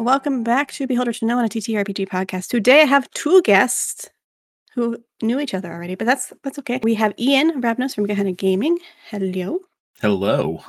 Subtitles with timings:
[0.00, 2.48] welcome back to Beholder to Know on a TTRPG podcast.
[2.48, 4.08] Today I have two guests
[4.74, 6.80] who knew each other already, but that's that's okay.
[6.82, 8.78] We have Ian Rabnos from Gehenna Gaming.
[9.10, 9.58] Hello.
[10.00, 10.62] Hello.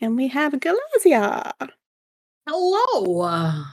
[0.00, 1.52] And we have Galazia.
[2.48, 3.64] Hello.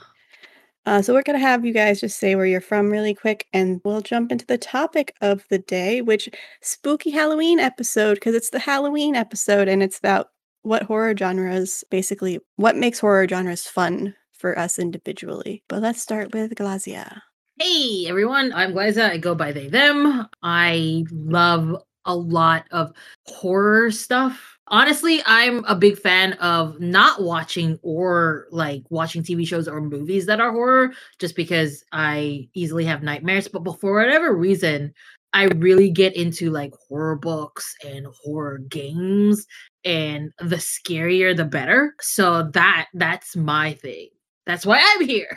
[0.86, 3.80] Uh, so we're gonna have you guys just say where you're from really quick, and
[3.84, 6.28] we'll jump into the topic of the day, which
[6.60, 10.28] spooky Halloween episode, because it's the Halloween episode, and it's about
[10.62, 15.62] what horror genres, basically, what makes horror genres fun for us individually.
[15.68, 17.22] But let's start with Glazia.
[17.58, 19.10] Hey everyone, I'm Glaza.
[19.10, 20.28] I go by they them.
[20.42, 22.92] I love a lot of
[23.26, 24.58] horror stuff.
[24.66, 30.26] Honestly, I'm a big fan of not watching or like watching TV shows or movies
[30.26, 33.48] that are horror just because I easily have nightmares.
[33.48, 34.92] But for whatever reason,
[35.32, 39.46] I really get into like horror books and horror games
[39.86, 41.94] and the scarier the better.
[42.02, 44.10] So that that's my thing.
[44.46, 45.36] That's why I'm here.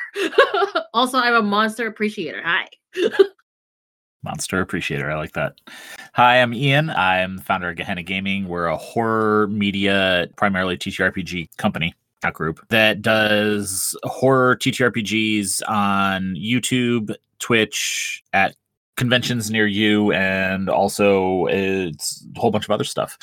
[0.93, 2.41] also, I'm a monster appreciator.
[2.43, 2.67] Hi.
[4.23, 5.09] Monster Appreciator.
[5.09, 5.53] I like that.
[6.13, 6.89] Hi, I'm Ian.
[6.89, 8.47] I'm the founder of Gehenna Gaming.
[8.47, 11.93] We're a horror media, primarily TTRPG company,
[12.33, 18.55] group that does horror TTRPGs on YouTube, Twitch, at
[18.97, 23.17] conventions near you, and also it's a whole bunch of other stuff.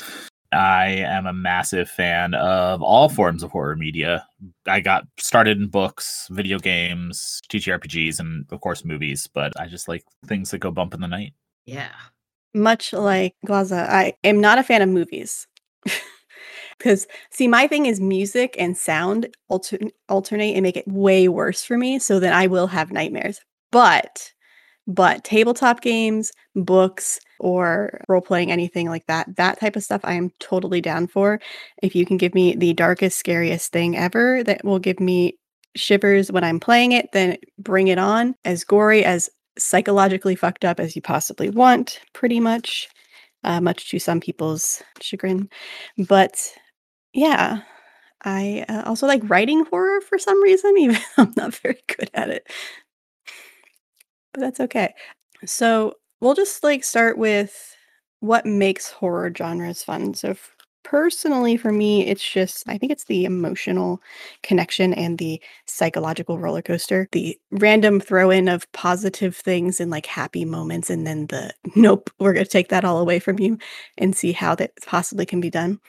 [0.54, 4.26] I am a massive fan of all forms of horror media.
[4.66, 9.88] I got started in books, video games, TTRPGs, and of course movies, but I just
[9.88, 11.34] like things that go bump in the night.
[11.66, 11.92] Yeah.
[12.54, 15.46] Much like Glaza, I am not a fan of movies.
[16.78, 19.78] Because, see, my thing is music and sound alter-
[20.08, 22.00] alternate and make it way worse for me.
[22.00, 23.40] So then I will have nightmares.
[23.70, 24.32] But
[24.86, 30.14] but tabletop games, books, or role playing, anything like that, that type of stuff, I
[30.14, 31.40] am totally down for.
[31.82, 35.38] If you can give me the darkest, scariest thing ever that will give me
[35.76, 38.34] shivers when I'm playing it, then bring it on.
[38.44, 39.28] As gory, as
[39.58, 42.88] psychologically fucked up as you possibly want, pretty much,
[43.44, 45.48] uh, much to some people's chagrin.
[46.08, 46.52] But
[47.12, 47.60] yeah,
[48.24, 52.10] I uh, also like writing horror for some reason, even though I'm not very good
[52.14, 52.50] at it
[54.34, 54.94] but that's okay.
[55.46, 57.76] So we'll just like start with
[58.20, 60.14] what makes horror genres fun.
[60.14, 60.50] So f-
[60.84, 64.02] personally for me it's just i think it's the emotional
[64.42, 70.04] connection and the psychological roller coaster the random throw in of positive things and like
[70.04, 73.56] happy moments and then the nope we're going to take that all away from you
[73.96, 75.80] and see how that possibly can be done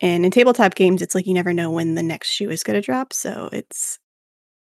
[0.00, 2.74] and in tabletop games it's like you never know when the next shoe is going
[2.74, 3.98] to drop so it's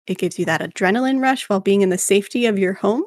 [0.07, 3.05] it gives you that adrenaline rush while being in the safety of your home.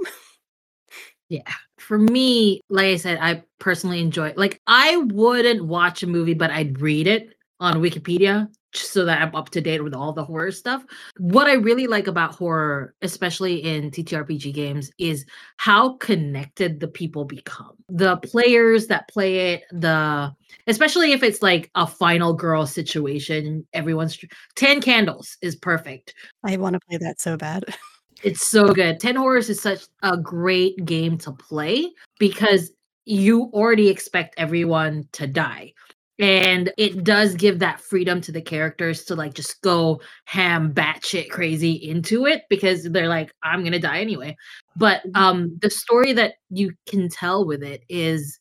[1.30, 1.54] Yeah.
[1.92, 4.38] For me, like I said, I personally enjoy it.
[4.38, 9.36] like I wouldn't watch a movie, but I'd read it on Wikipedia so that I'm
[9.36, 10.86] up to date with all the horror stuff.
[11.18, 15.26] What I really like about horror, especially in TTRPG games, is
[15.58, 17.76] how connected the people become.
[17.90, 20.34] The players that play it, the
[20.68, 24.18] especially if it's like a final girl situation, everyone's
[24.56, 26.16] 10 candles is perfect.
[26.46, 27.66] I want to play that so bad.
[28.24, 29.00] It's so good.
[29.00, 32.72] 10 Horrors is such a great game to play because
[33.06, 35.74] you already expect everyone to die
[36.22, 41.30] and it does give that freedom to the characters to like just go ham batshit
[41.30, 44.36] crazy into it because they're like i'm gonna die anyway
[44.76, 48.40] but um the story that you can tell with it is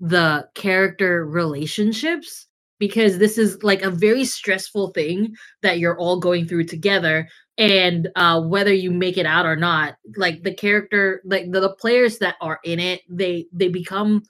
[0.00, 6.48] the character relationships because this is like a very stressful thing that you're all going
[6.48, 7.28] through together
[7.60, 11.74] and uh whether you make it out or not like the character like the, the
[11.74, 14.22] players that are in it they they become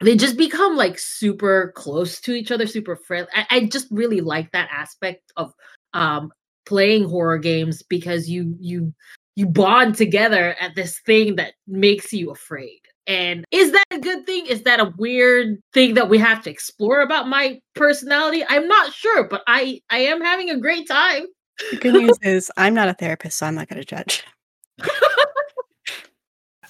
[0.00, 3.30] they just become like super close to each other, super friendly.
[3.34, 5.52] I, I just really like that aspect of
[5.92, 6.32] um
[6.66, 8.92] playing horror games because you you
[9.36, 12.80] you bond together at this thing that makes you afraid.
[13.06, 14.46] And is that a good thing?
[14.46, 18.44] Is that a weird thing that we have to explore about my personality?
[18.48, 21.26] I'm not sure, but I I am having a great time.
[21.70, 24.24] The good news is I'm not a therapist, so I'm not going to judge.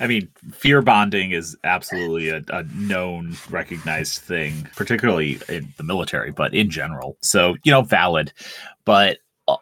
[0.01, 6.33] I mean, fear bonding is absolutely a, a, known, recognized thing, particularly in the military,
[6.33, 7.17] but in general.
[7.23, 8.33] So, you know, valid.
[8.85, 9.57] But uh,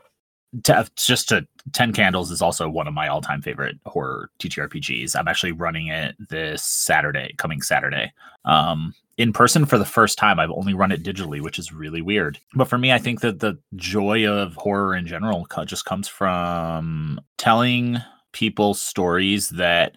[0.65, 5.17] to, just to 10 Candles is also one of my all time favorite horror TTRPGs.
[5.17, 8.13] I'm actually running it this Saturday, coming Saturday.
[8.45, 10.41] Um, in person for the first time.
[10.41, 12.39] I've only run it digitally, which is really weird.
[12.55, 17.21] But for me, I think that the joy of horror in general just comes from
[17.39, 17.99] telling
[18.33, 19.97] people stories that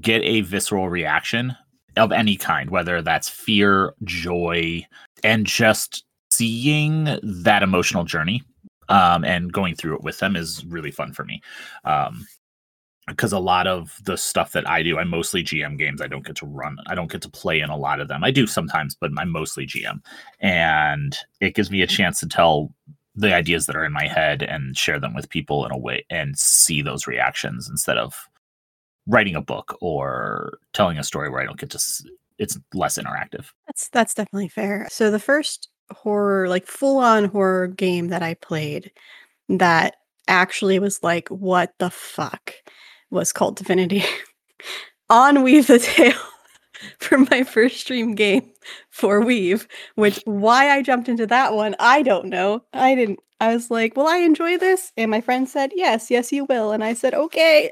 [0.00, 1.56] get a visceral reaction
[1.96, 4.84] of any kind, whether that's fear, joy,
[5.22, 8.42] and just seeing that emotional journey
[8.90, 11.40] um, and going through it with them is really fun for me.
[11.84, 12.26] Um,
[13.08, 16.00] because a lot of the stuff that I do, I mostly GM games.
[16.00, 16.76] I don't get to run.
[16.86, 18.22] I don't get to play in a lot of them.
[18.22, 20.00] I do sometimes, but I'm mostly GM,
[20.38, 22.72] and it gives me a chance to tell
[23.16, 26.04] the ideas that are in my head and share them with people in a way
[26.10, 28.28] and see those reactions instead of
[29.08, 31.82] writing a book or telling a story where I don't get to.
[32.38, 33.46] It's less interactive.
[33.66, 34.86] That's that's definitely fair.
[34.90, 38.90] So the first horror, like full on horror game that I played
[39.48, 39.96] that
[40.28, 42.54] actually was like, what the fuck
[43.10, 44.04] was called Divinity
[45.10, 46.14] on Weave the Tale
[46.98, 48.50] for my first stream game
[48.90, 49.66] for Weave,
[49.96, 52.64] which why I jumped into that one, I don't know.
[52.72, 54.92] I didn't I was like, Will I enjoy this?
[54.96, 56.72] And my friend said, Yes, yes, you will.
[56.72, 57.70] And I said, Okay.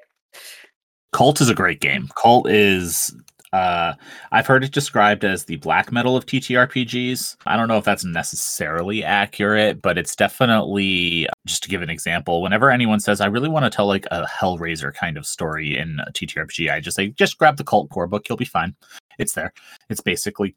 [1.12, 2.08] Kult is a great game.
[2.16, 3.14] Kult is
[3.52, 3.94] uh
[4.32, 7.36] I've heard it described as the black metal of TTRPGs.
[7.46, 12.42] I don't know if that's necessarily accurate, but it's definitely just to give an example,
[12.42, 15.98] whenever anyone says I really want to tell like a Hellraiser kind of story in
[16.06, 18.74] a TTRPG, I just say just grab the Kult core book, you'll be fine.
[19.18, 19.52] It's there.
[19.90, 20.54] It's basically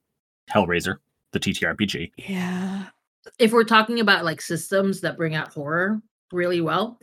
[0.53, 0.97] Hellraiser,
[1.31, 2.11] the TTRPG.
[2.17, 2.85] Yeah.
[3.39, 6.01] if we're talking about like systems that bring out horror
[6.31, 6.99] really well,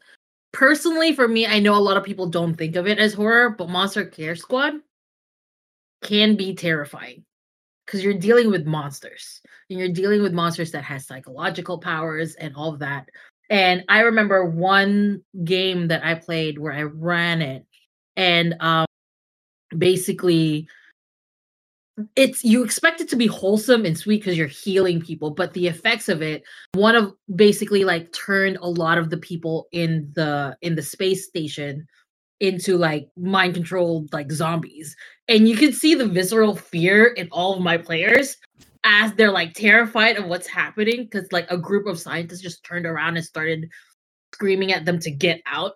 [0.52, 3.50] personally for me, I know a lot of people don't think of it as horror,
[3.50, 4.74] but Monster Care Squad
[6.02, 7.24] can be terrifying
[7.86, 9.40] because you're dealing with monsters
[9.70, 13.08] and you're dealing with monsters that has psychological powers and all of that.
[13.50, 17.64] And I remember one game that I played where I ran it
[18.16, 18.86] and um
[19.76, 20.68] basically
[22.14, 25.66] it's you expect it to be wholesome and sweet because you're healing people but the
[25.66, 26.42] effects of it
[26.74, 31.26] one of basically like turned a lot of the people in the in the space
[31.26, 31.86] station
[32.40, 34.96] into like mind controlled like zombies
[35.28, 38.36] and you can see the visceral fear in all of my players
[38.84, 42.86] as they're like terrified of what's happening because like a group of scientists just turned
[42.86, 43.68] around and started
[44.32, 45.72] screaming at them to get out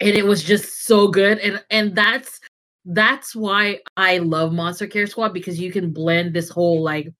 [0.00, 2.40] and it was just so good and and that's
[2.86, 7.12] that's why I love Monster Care Squad because you can blend this whole like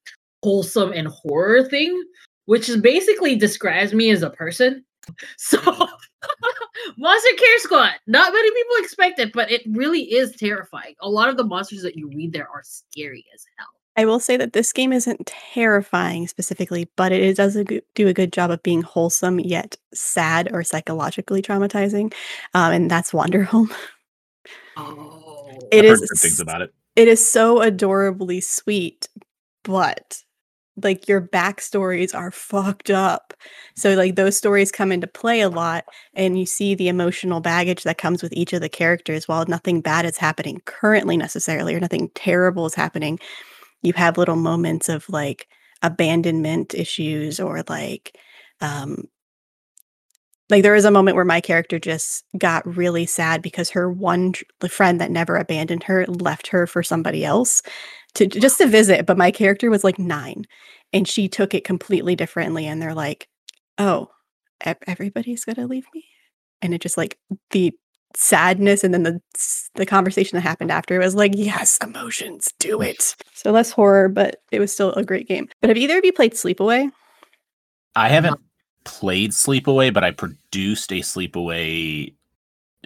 [0.43, 2.03] wholesome and horror thing,
[2.45, 4.85] which is basically describes me as a person.
[5.37, 5.85] So mm-hmm.
[6.97, 10.95] Monster Care Squad, not many people expect it, but it really is terrifying.
[11.01, 13.67] A lot of the monsters that you read there are scary as hell.
[13.99, 18.09] I will say that this game isn't terrifying specifically, but it does a good, do
[18.09, 22.13] a good job of being wholesome yet sad or psychologically traumatizing,
[22.53, 23.71] um, and that's Wanderhome.
[24.77, 26.75] Oh, It I've is heard good things about it.
[26.97, 29.09] It is so adorably sweet,
[29.65, 30.23] but
[30.83, 33.35] like your backstories are fucked up.
[33.77, 35.85] So like those stories come into play a lot,
[36.15, 39.29] and you see the emotional baggage that comes with each of the characters.
[39.29, 43.19] While nothing bad is happening currently necessarily, or nothing terrible is happening,
[43.83, 45.49] you have little moments of like
[45.83, 48.17] abandonment issues or like
[48.61, 49.05] um
[50.49, 54.33] like there was a moment where my character just got really sad because her one
[54.33, 57.63] tr- friend that never abandoned her left her for somebody else
[58.17, 60.45] to just to visit but my character was like 9
[60.93, 63.29] and she took it completely differently and they're like
[63.79, 64.11] oh
[64.87, 66.05] everybody's going to leave me?
[66.63, 67.19] And it just like
[67.51, 67.73] the
[68.15, 69.21] sadness and then the
[69.75, 73.15] the conversation that happened after was like yes emotions do it.
[73.35, 75.49] So less horror but it was still a great game.
[75.61, 76.91] But have either of you played sleepaway?
[77.95, 78.41] I haven't
[78.85, 82.15] played Sleepaway, but I produced a Sleepaway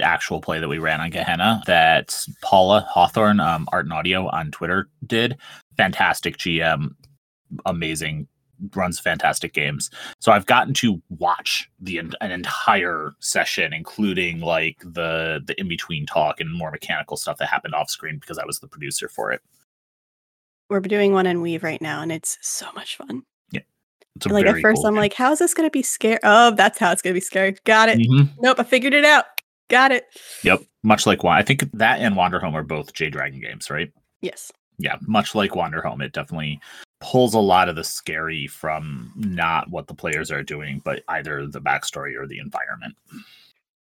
[0.03, 4.51] actual play that we ran on Gehenna that Paula Hawthorne, um, Art and Audio on
[4.51, 5.37] Twitter did.
[5.77, 6.95] Fantastic GM,
[7.67, 8.27] amazing,
[8.75, 9.91] runs fantastic games.
[10.19, 16.05] So I've gotten to watch the an entire session, including like the the in between
[16.07, 19.33] talk and more mechanical stuff that happened off screen because I was the producer for
[19.33, 19.41] it.
[20.69, 23.23] we're doing one in weave right now and it's so much fun
[24.27, 25.01] a like at first cool i'm game.
[25.01, 27.25] like how is this going to be scary oh that's how it's going to be
[27.25, 28.29] scary got it Mhm.
[28.41, 29.25] nope i figured it out
[29.71, 30.07] got it
[30.45, 31.25] Yep, much like.
[31.25, 33.91] I think that and Wanderhome are both Jay Dragon games, right?
[34.21, 36.59] yes yeah, much like Wanderhome, it definitely
[37.03, 41.47] pulls a lot of the scary from not what the players are doing, but either
[41.47, 42.95] the backstory or the environment.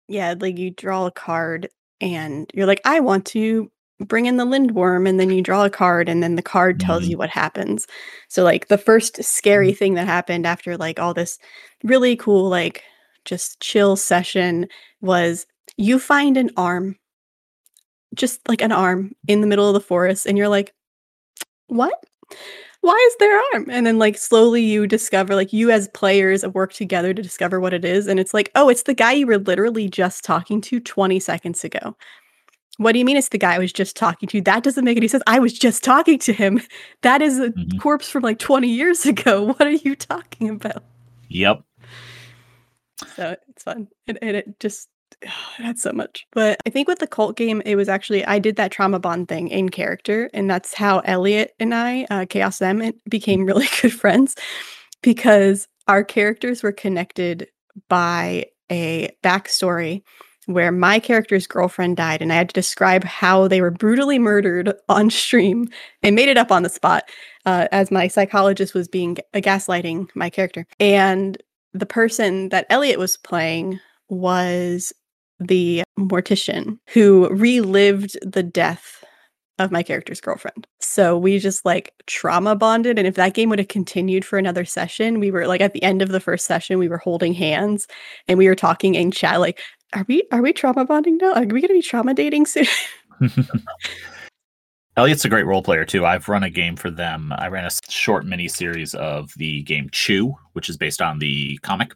[0.09, 1.69] yeah like you draw a card
[2.01, 3.71] and you're like i want to
[4.01, 7.05] bring in the lindworm and then you draw a card and then the card tells
[7.05, 7.11] Mhm.
[7.11, 7.87] you what happens
[8.29, 11.39] so like the first scary thing that happened after like all this
[11.85, 12.83] really cool like
[13.25, 14.69] just chill session
[15.03, 15.45] was
[15.79, 16.97] you find an arm
[18.15, 20.75] just like an arm in the middle of the forest and you're like
[21.69, 22.05] what
[22.81, 26.45] why is there an arm and then like slowly you discover like you as players
[26.49, 29.27] work together to discover what it is and it's like oh it's the guy you
[29.27, 31.97] were literally just talking to 20 seconds ago
[32.79, 34.41] what do you mean it's the guy I was just talking to?
[34.41, 35.25] That doesn't make any sense.
[35.27, 36.61] I was just talking to him.
[37.03, 37.81] That is a Mhm.
[37.81, 39.43] corpse from like 20 years ago.
[39.59, 40.85] What are you talking about?
[41.29, 41.63] Yep.
[43.17, 43.89] So it's fun.
[44.07, 44.89] And, and it just
[45.23, 46.27] it had so much.
[46.33, 49.29] But I think with the cult game, it was actually I did that trauma bond
[49.29, 53.93] thing in character, and that's how Elliot and I, uh, Chaos Them, became really good
[53.93, 54.37] friends
[55.03, 57.49] because our characters were connected
[57.89, 60.03] by a backstory
[60.49, 64.73] where my character's girlfriend died and I had to describe how they were brutally murdered
[64.89, 65.69] on stream
[66.03, 67.05] and made it up on the spot
[67.45, 70.67] uh, as my psychologist was being gaslighting my character.
[70.81, 71.37] And
[71.75, 74.93] the person that Elliot was playing was
[75.41, 79.05] the mortician who relived the death
[79.59, 80.67] of my character's girlfriend.
[80.81, 82.99] So we just like trauma bonded.
[82.99, 85.83] And if that game would have continued for another session, we were like at the
[85.83, 87.89] end of the first session, we were holding hands
[88.29, 89.61] and we were talking in chat like,
[89.95, 91.33] are we are we trauma bonding now?
[91.35, 92.67] Are we gonna be trauma dating soon?
[94.97, 96.05] Elliot's a great role player too.
[96.05, 97.33] I've run a game for them.
[97.39, 101.57] I ran a short mini series of the game Chew, which is based on the
[101.59, 101.95] comic.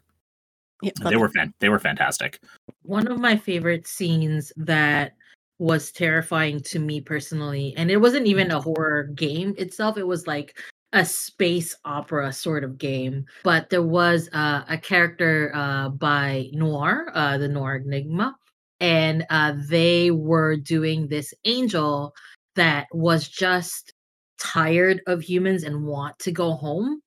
[0.83, 2.39] Yeah, they were fan- they were fantastic.
[2.83, 5.13] One of my favorite scenes that
[5.59, 9.97] was terrifying to me personally, and it wasn't even a horror game itself.
[9.97, 10.57] It was like
[10.91, 17.11] a space opera sort of game, but there was uh, a character uh, by Noir,
[17.13, 18.35] uh, the Noir Enigma,
[18.79, 22.13] and uh, they were doing this angel
[22.55, 23.93] that was just
[24.37, 27.01] tired of humans and want to go home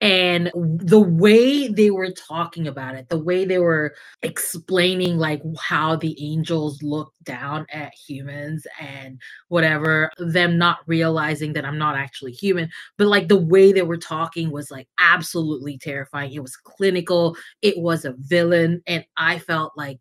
[0.00, 5.96] and the way they were talking about it the way they were explaining like how
[5.96, 12.32] the angels look down at humans and whatever them not realizing that i'm not actually
[12.32, 16.32] human but like the way they were talking was like absolutely terrifying.
[16.32, 17.36] It was clinical.
[17.62, 19.98] It was a villain and i felt like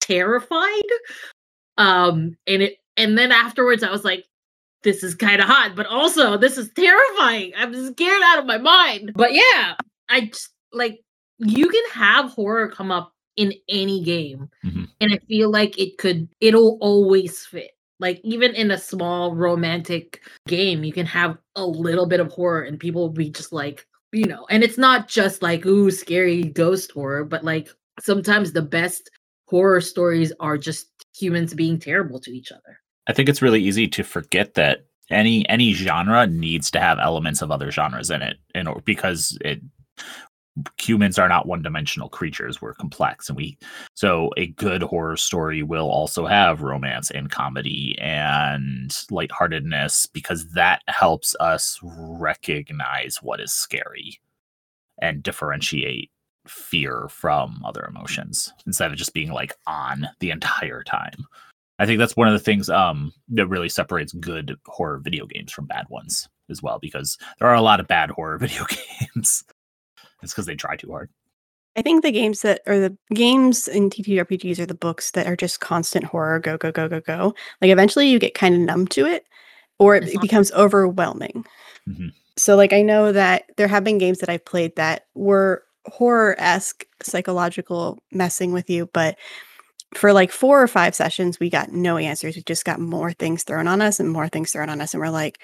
[0.00, 0.82] terrified.
[1.76, 4.24] Um and it and then afterwards i was like
[4.82, 7.52] this is kind of hot, but also this is terrifying.
[7.56, 9.12] I'm scared out of my mind.
[9.14, 9.74] But yeah,
[10.08, 11.00] I just like
[11.38, 14.48] you can have horror come up in any game.
[14.64, 14.84] Mm-hmm.
[15.00, 17.72] And I feel like it could it'll always fit.
[18.00, 22.62] Like even in a small romantic game, you can have a little bit of horror
[22.62, 26.44] and people will be just like, you know, and it's not just like ooh scary
[26.44, 27.68] ghost horror, but like
[28.00, 29.10] sometimes the best
[29.48, 32.80] horror stories are just humans being terrible to each other.
[33.08, 37.42] I think it's really easy to forget that any any genre needs to have elements
[37.42, 39.60] of other genres in it, and because it
[40.78, 43.56] humans are not one-dimensional creatures we're complex and we
[43.94, 50.82] so a good horror story will also have romance and comedy and lightheartedness because that
[50.88, 54.18] helps us recognize what is scary
[55.00, 56.10] and differentiate
[56.46, 61.26] fear from other emotions instead of just being like on the entire time
[61.78, 65.52] I think that's one of the things um, that really separates good horror video games
[65.52, 69.44] from bad ones as well, because there are a lot of bad horror video games.
[70.22, 71.10] it's because they try too hard.
[71.76, 75.36] I think the games that are the games in TTRPGs are the books that are
[75.36, 77.34] just constant horror, go, go, go, go, go.
[77.62, 79.26] Like eventually you get kind of numb to it
[79.78, 81.46] or it, it becomes overwhelming.
[81.88, 82.08] Mm-hmm.
[82.36, 86.36] So, like, I know that there have been games that I've played that were horror
[86.38, 89.16] esque psychological messing with you, but
[89.94, 92.36] for like four or five sessions, we got no answers.
[92.36, 94.94] We just got more things thrown on us and more things thrown on us.
[94.94, 95.40] And we're like,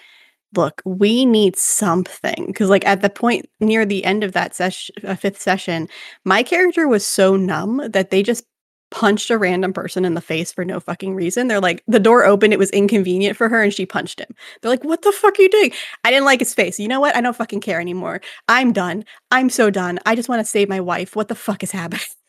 [0.57, 2.53] look, we need something.
[2.53, 5.89] Cause like at the point near the end of that session, uh, fifth session,
[6.25, 8.45] my character was so numb that they just
[8.91, 11.49] punched a random person in the face for no fucking reason.
[11.49, 14.33] They're like, the door opened, it was inconvenient for her, and she punched him.
[14.63, 15.73] They're like, what the fuck are you doing?
[16.05, 16.79] I didn't like his face.
[16.79, 17.17] You know what?
[17.17, 18.21] I don't fucking care anymore.
[18.47, 19.05] I'm done.
[19.33, 19.99] I'm so done.
[20.07, 21.17] I just want to save my wife.
[21.17, 22.03] What the fuck is happening?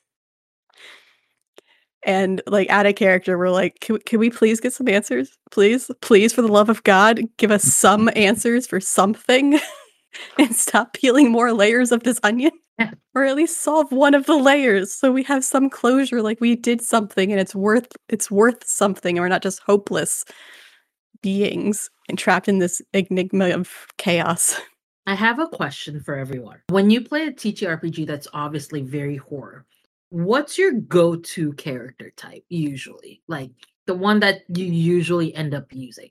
[2.05, 5.37] and like out of character we're like can, can we please get some answers?
[5.51, 9.59] Please please for the love of god give us some answers for something
[10.39, 12.91] and stop peeling more layers of this onion yeah.
[13.13, 14.93] or at least solve one of the layers.
[14.93, 19.17] So we have some closure like we did something and it's worth it's worth something
[19.17, 20.25] and we're not just hopeless
[21.21, 24.59] beings and trapped in this enigma of chaos.
[25.07, 26.59] I have a question for everyone.
[26.69, 29.65] When you play a ttrpg that's obviously very horror
[30.15, 33.21] what's your go-to character type usually?
[33.27, 33.51] Like
[33.85, 36.09] the one that you usually end up using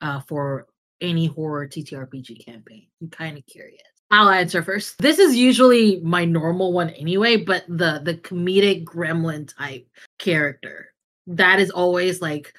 [0.00, 0.66] uh, for
[1.02, 2.86] any horror ttrpg campaign?
[3.02, 3.82] I'm kind of curious.
[4.10, 4.96] I'll answer first.
[4.98, 9.86] This is usually my normal one anyway but the the comedic gremlin type
[10.18, 10.94] character
[11.26, 12.54] that is always like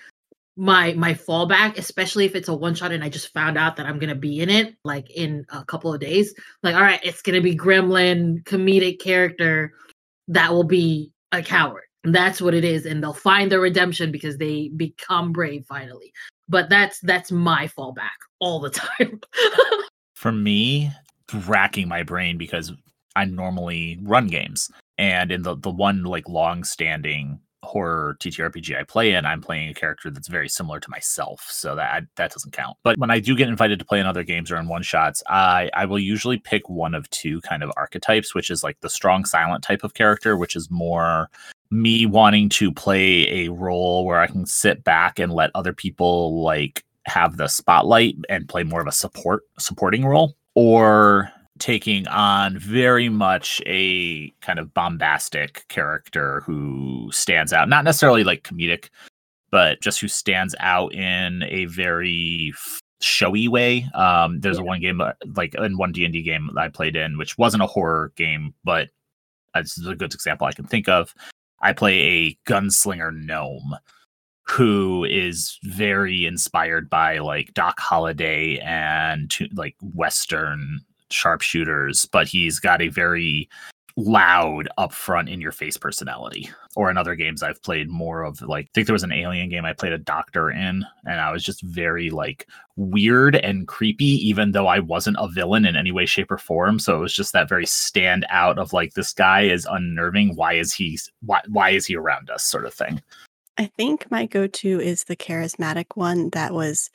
[0.55, 3.85] my my fallback especially if it's a one shot and i just found out that
[3.85, 6.33] i'm gonna be in it like in a couple of days.
[6.61, 9.73] Like all right it's gonna be gremlin comedic character
[10.27, 11.83] that will be a coward.
[12.03, 16.13] That's what it is, and they'll find their redemption because they become brave finally.
[16.47, 19.19] But that's that's my fallback all the time.
[20.13, 20.91] For me,
[21.47, 22.71] racking my brain because
[23.15, 24.69] I normally run games.
[24.97, 29.69] And in the the one like long standing horror TTRPG I play in, I'm playing
[29.69, 32.77] a character that's very similar to myself, so that that doesn't count.
[32.83, 35.21] But when I do get invited to play in other games or in one shots,
[35.27, 38.89] I I will usually pick one of two kind of archetypes, which is like the
[38.89, 41.29] strong silent type of character, which is more
[41.71, 46.41] me wanting to play a role where I can sit back and let other people
[46.41, 52.57] like have the spotlight and play more of a support supporting role or taking on
[52.57, 58.89] very much a kind of bombastic character who stands out not necessarily like comedic
[59.51, 62.53] but just who stands out in a very
[63.01, 64.63] showy way um there's yeah.
[64.63, 67.63] a one game uh, like in one d&d game that i played in which wasn't
[67.63, 68.89] a horror game but
[69.53, 71.13] this is a good example i can think of
[71.61, 73.75] i play a gunslinger gnome
[74.47, 82.59] who is very inspired by like Doc Holliday and to, like Western sharpshooters, but he's
[82.59, 83.49] got a very
[83.97, 86.49] loud, upfront, in your face personality.
[86.75, 89.49] Or in other games I've played more of like I think there was an alien
[89.49, 94.27] game I played a doctor in, and I was just very like weird and creepy,
[94.27, 96.79] even though I wasn't a villain in any way, shape, or form.
[96.79, 100.35] So it was just that very stand out of like this guy is unnerving.
[100.35, 103.01] Why is he why why is he around us sort of thing.
[103.57, 106.89] I think my go-to is the charismatic one that was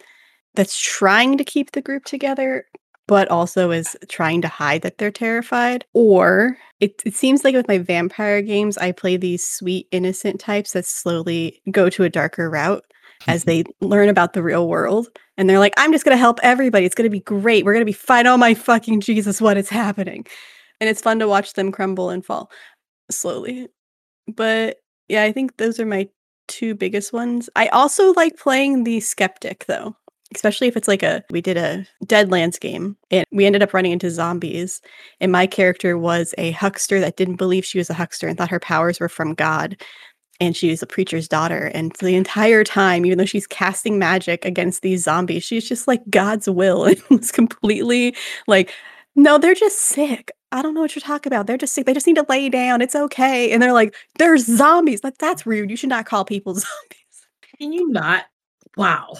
[0.54, 2.66] that's trying to keep the group together
[3.10, 5.84] but also is trying to hide that they're terrified.
[5.94, 10.74] Or it, it seems like with my vampire games, I play these sweet, innocent types
[10.74, 12.84] that slowly go to a darker route
[13.26, 13.50] as mm-hmm.
[13.50, 15.08] they learn about the real world.
[15.36, 16.86] And they're like, I'm just going to help everybody.
[16.86, 17.64] It's going to be great.
[17.64, 18.28] We're going to be fine.
[18.28, 20.24] Oh my fucking Jesus, what is happening?
[20.80, 22.48] And it's fun to watch them crumble and fall
[23.10, 23.66] slowly.
[24.28, 24.76] But
[25.08, 26.08] yeah, I think those are my
[26.46, 27.50] two biggest ones.
[27.56, 29.96] I also like playing the skeptic though,
[30.34, 33.92] especially if it's like a we did a Deadlands game and we ended up running
[33.92, 34.80] into zombies
[35.20, 38.50] and my character was a huckster that didn't believe she was a huckster and thought
[38.50, 39.80] her powers were from God
[40.40, 44.44] and she was a preacher's daughter and the entire time even though she's casting magic
[44.44, 48.14] against these zombies she's just like God's will and was completely
[48.46, 48.72] like
[49.16, 51.46] no they're just sick I don't know what you're talking about.
[51.46, 51.86] They're just sick.
[51.86, 52.82] They just need to lay down.
[52.82, 53.52] It's okay.
[53.52, 55.04] And they're like, they're zombies.
[55.04, 55.70] Like, that's rude.
[55.70, 57.28] You should not call people zombies.
[57.60, 58.24] Can you not?
[58.76, 59.14] Wow.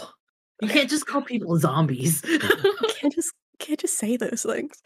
[0.61, 2.21] You can't just call people zombies.
[3.01, 4.83] can't just can't just say those things.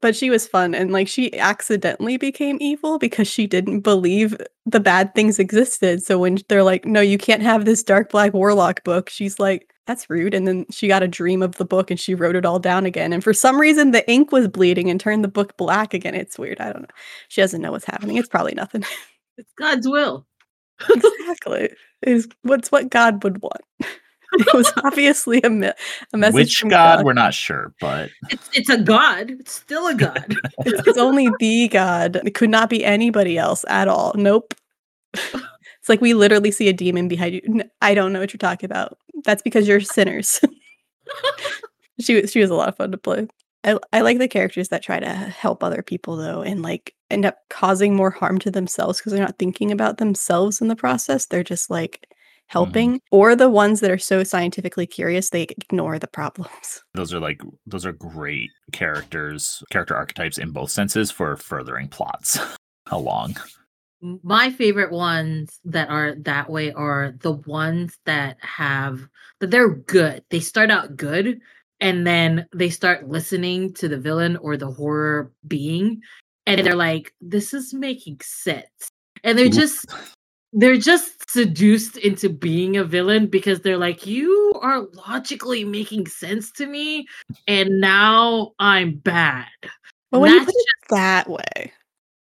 [0.00, 4.80] But she was fun and like she accidentally became evil because she didn't believe the
[4.80, 6.02] bad things existed.
[6.02, 9.72] So when they're like, "No, you can't have this dark black warlock book." She's like,
[9.86, 10.34] that's rude.
[10.34, 12.86] And then she got a dream of the book and she wrote it all down
[12.86, 13.12] again.
[13.12, 16.14] And for some reason, the ink was bleeding and turned the book black again.
[16.14, 16.60] It's weird.
[16.60, 16.94] I don't know.
[17.28, 18.16] She doesn't know what's happening.
[18.16, 18.84] It's probably nothing.
[19.38, 20.26] It's God's will.
[20.94, 21.70] exactly.
[22.02, 23.62] It's what's what God would want.
[24.38, 25.72] it was obviously a, me-
[26.12, 26.34] a message.
[26.34, 29.30] Which God, God, we're not sure, but it's, it's a God.
[29.30, 30.36] It's still a God.
[30.60, 32.16] it's, it's only the God.
[32.24, 34.12] It could not be anybody else at all.
[34.16, 34.54] Nope.
[35.82, 37.62] It's like we literally see a demon behind you.
[37.80, 38.96] I don't know what you're talking about.
[39.24, 40.40] That's because you're sinners.
[42.00, 43.26] she was she was a lot of fun to play.
[43.64, 47.26] I I like the characters that try to help other people though and like end
[47.26, 51.26] up causing more harm to themselves because they're not thinking about themselves in the process.
[51.26, 52.06] They're just like
[52.46, 53.00] helping mm.
[53.10, 56.82] or the ones that are so scientifically curious they ignore the problems.
[56.94, 62.38] Those are like those are great characters, character archetypes in both senses for furthering plots
[62.90, 63.36] along
[64.02, 69.00] my favorite ones that are that way are the ones that have
[69.40, 70.24] that they're good.
[70.28, 71.40] They start out good
[71.80, 76.02] and then they start listening to the villain or the horror being
[76.46, 78.66] and they're like this is making sense.
[79.22, 79.86] And they're just
[80.52, 86.50] they're just seduced into being a villain because they're like you are logically making sense
[86.52, 87.06] to me
[87.48, 89.46] and now I'm bad.
[90.10, 91.72] But when you put it that way,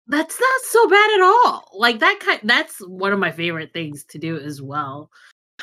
[0.08, 1.70] that's not so bad at all.
[1.74, 5.10] Like that kind that's one of my favorite things to do as well.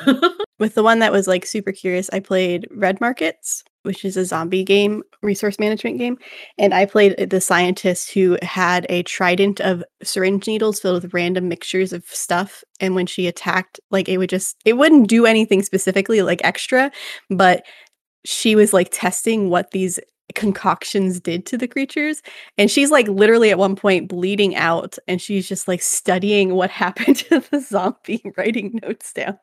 [0.59, 4.25] With the one that was like super curious, I played Red Markets, which is a
[4.25, 6.19] zombie game, resource management game.
[6.59, 11.15] And I played uh, the scientist who had a trident of syringe needles filled with
[11.15, 12.63] random mixtures of stuff.
[12.81, 16.91] And when she attacked, like it would just, it wouldn't do anything specifically like extra,
[17.31, 17.65] but
[18.25, 19.99] she was like testing what these
[20.35, 22.23] concoctions did to the creatures.
[22.59, 26.71] And she's like literally at one point bleeding out and she's just like studying what
[26.83, 29.39] happened to the zombie, writing notes down.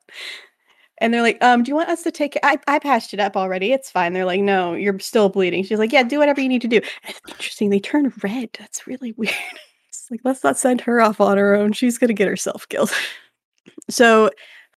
[1.04, 2.38] And they're like, um, do you want us to take?
[2.44, 3.74] I, I patched it up already.
[3.74, 4.14] It's fine.
[4.14, 5.64] They're like, no, you're still bleeding.
[5.64, 6.78] She's like, yeah, do whatever you need to do.
[6.78, 7.70] And it's interesting.
[7.70, 8.50] They turn red.
[8.58, 9.36] That's really weird.
[9.90, 11.74] it's like, let's not send her off on her own.
[11.74, 12.90] She's going to get herself killed.
[13.90, 14.30] so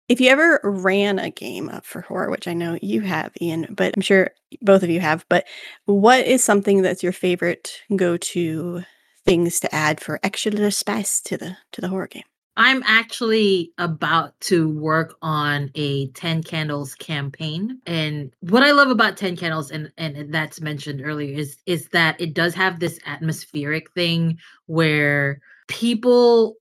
[0.08, 3.68] if you ever ran a game up for horror, which I know you have, Ian,
[3.70, 5.46] but I'm sure both of you have, but
[5.84, 8.82] what is something that's your favorite go to
[9.26, 12.22] things to add for extra little spice to the to the horror game.
[12.56, 17.80] I'm actually about to work on a 10 candles campaign.
[17.86, 22.20] And what I love about 10 candles and and that's mentioned earlier is is that
[22.20, 26.56] it does have this atmospheric thing where people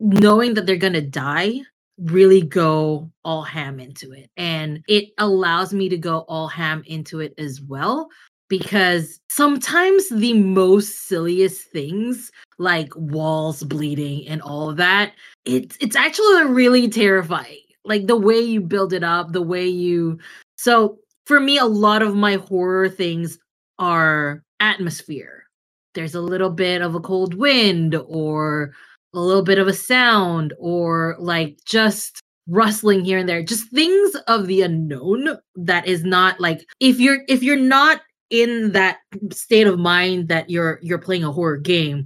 [0.00, 1.60] knowing that they're going to die
[1.98, 4.30] really go all ham into it.
[4.36, 8.08] And it allows me to go all ham into it as well
[8.48, 12.30] because sometimes the most silliest things
[12.62, 15.12] like walls bleeding and all of that
[15.44, 20.18] it's it's actually really terrifying like the way you build it up the way you
[20.56, 23.38] so for me a lot of my horror things
[23.78, 25.44] are atmosphere.
[25.94, 28.72] There's a little bit of a cold wind or
[29.12, 34.16] a little bit of a sound or like just rustling here and there just things
[34.26, 38.98] of the unknown that is not like if you're if you're not in that
[39.30, 42.04] state of mind that you're you're playing a horror game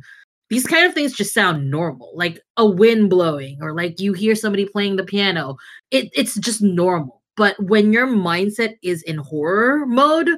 [0.49, 4.35] these kind of things just sound normal like a wind blowing or like you hear
[4.35, 5.57] somebody playing the piano.
[5.91, 7.23] It, it's just normal.
[7.37, 10.31] But when your mindset is in horror mode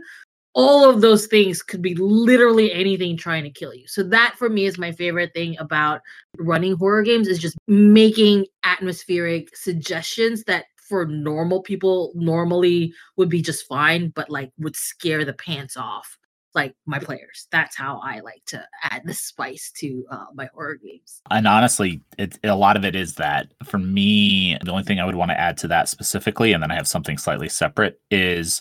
[0.59, 3.87] all of those things could be literally anything trying to kill you.
[3.87, 6.01] So that for me is my favorite thing about
[6.37, 13.41] running horror games is just making atmospheric suggestions that for normal people normally would be
[13.41, 16.18] just fine, but like would scare the pants off
[16.55, 17.47] like my players.
[17.53, 21.21] That's how I like to add the spice to uh, my horror games.
[21.31, 25.05] And honestly, it, a lot of it is that for me, the only thing I
[25.05, 28.61] would want to add to that specifically, and then I have something slightly separate, is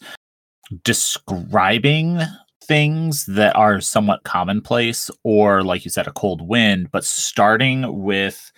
[0.83, 2.19] describing
[2.63, 8.51] things that are somewhat commonplace or like you said a cold wind but starting with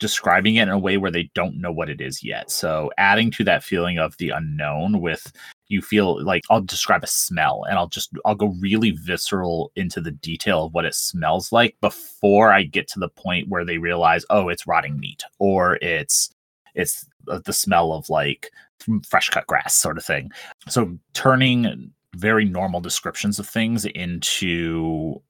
[0.00, 2.50] describing it in a way where they don't know what it is yet.
[2.50, 5.32] So adding to that feeling of the unknown with
[5.74, 10.00] you feel like I'll describe a smell and I'll just I'll go really visceral into
[10.00, 13.78] the detail of what it smells like before I get to the point where they
[13.78, 16.30] realize oh it's rotting meat or it's
[16.74, 18.50] it's uh, the smell of like
[19.06, 20.30] fresh cut grass sort of thing.
[20.68, 25.20] So turning very normal descriptions of things into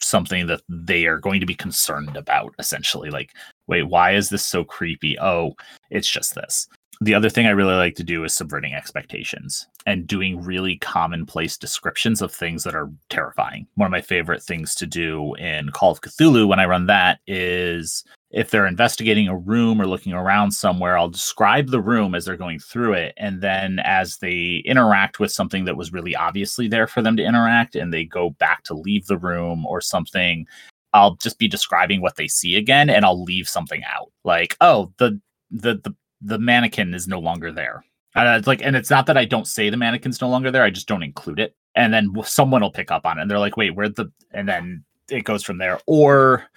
[0.00, 3.32] something that they are going to be concerned about essentially like
[3.66, 5.18] wait why is this so creepy?
[5.20, 5.54] Oh
[5.90, 6.68] it's just this.
[7.00, 11.56] The other thing i really like to do is subverting expectations and doing really commonplace
[11.56, 15.90] descriptions of things that are terrifying one of my favorite things to do in call
[15.92, 20.50] of cthulhu when i run that is if they're investigating a room or looking around
[20.50, 23.14] somewhere, I'll describe the room as they're going through it.
[23.16, 27.22] And then as they interact with something that was really obviously there for them to
[27.22, 30.48] interact and they go back to leave the room or something,
[30.92, 34.10] I'll just be describing what they see again and I'll leave something out.
[34.24, 35.20] Like, oh, the
[35.52, 37.84] the the, the mannequin is no longer there.
[38.14, 40.62] Uh, it's like, and it's not that I don't say the mannequin's no longer there.
[40.62, 41.56] I just don't include it.
[41.74, 43.22] And then someone will pick up on it.
[43.22, 45.80] And they're like, wait, where'd the, and then it goes from there.
[45.86, 46.48] Or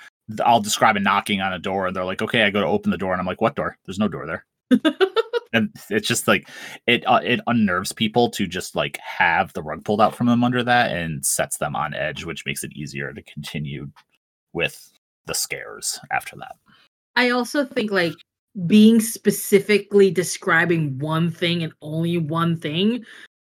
[0.44, 2.92] I'll describe a knocking on a door, and they're like, "Okay." I go to open
[2.92, 3.78] the door, and I'm like, "What door?
[3.86, 4.46] There's no door there."
[5.54, 6.50] and it's just like
[6.86, 10.44] it uh, it unnerves people to just like have the rug pulled out from them
[10.44, 13.90] under that, and sets them on edge, which makes it easier to continue
[14.54, 14.92] with
[15.26, 16.56] the scares after that.
[17.16, 18.14] I also think like
[18.66, 23.04] being specifically describing one thing and only one thing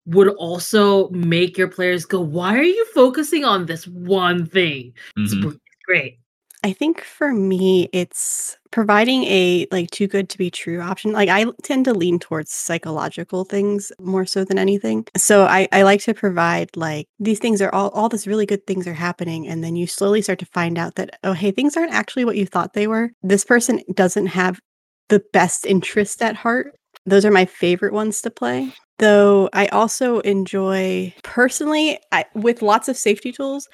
[0.06, 5.48] would also make your players go, "Why are you focusing on this one thing?" Mm-hmm.
[5.48, 6.18] It's great.
[6.64, 11.12] I think for me, it's providing a like too good to be true option.
[11.12, 15.06] Like I tend to lean towards psychological things more so than anything.
[15.16, 18.64] So I, I like to provide like these things are all all this really good
[18.66, 21.76] things are happening, and then you slowly start to find out that oh hey things
[21.76, 23.10] aren't actually what you thought they were.
[23.22, 24.60] This person doesn't have
[25.08, 26.74] the best interest at heart.
[27.06, 28.72] Those are my favorite ones to play.
[28.98, 33.68] Though I also enjoy personally I, with lots of safety tools.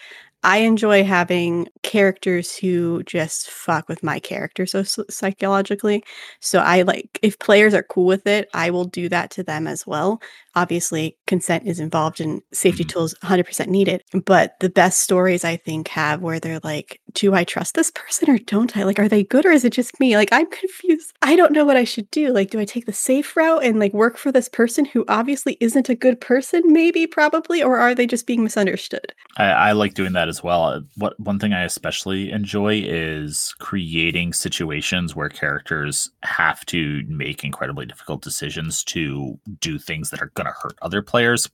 [0.44, 6.04] I enjoy having characters who just fuck with my character so, so, psychologically.
[6.40, 9.66] So I like if players are cool with it, I will do that to them
[9.66, 10.22] as well.
[10.54, 12.90] Obviously, consent is involved and safety mm-hmm.
[12.90, 14.02] tools 100% needed.
[14.24, 18.30] But the best stories I think have where they're like, do I trust this person
[18.30, 18.84] or don't I?
[18.84, 20.16] Like, are they good or is it just me?
[20.16, 21.12] Like, I'm confused.
[21.22, 22.32] I don't know what I should do.
[22.32, 25.56] Like, do I take the safe route and like work for this person who obviously
[25.60, 26.62] isn't a good person?
[26.66, 29.12] Maybe, probably, or are they just being misunderstood?
[29.36, 30.64] I, I like doing that as well.
[30.64, 37.44] Uh, what one thing I especially enjoy is creating situations where characters have to make
[37.44, 41.48] incredibly difficult decisions to do things that are going hurt other players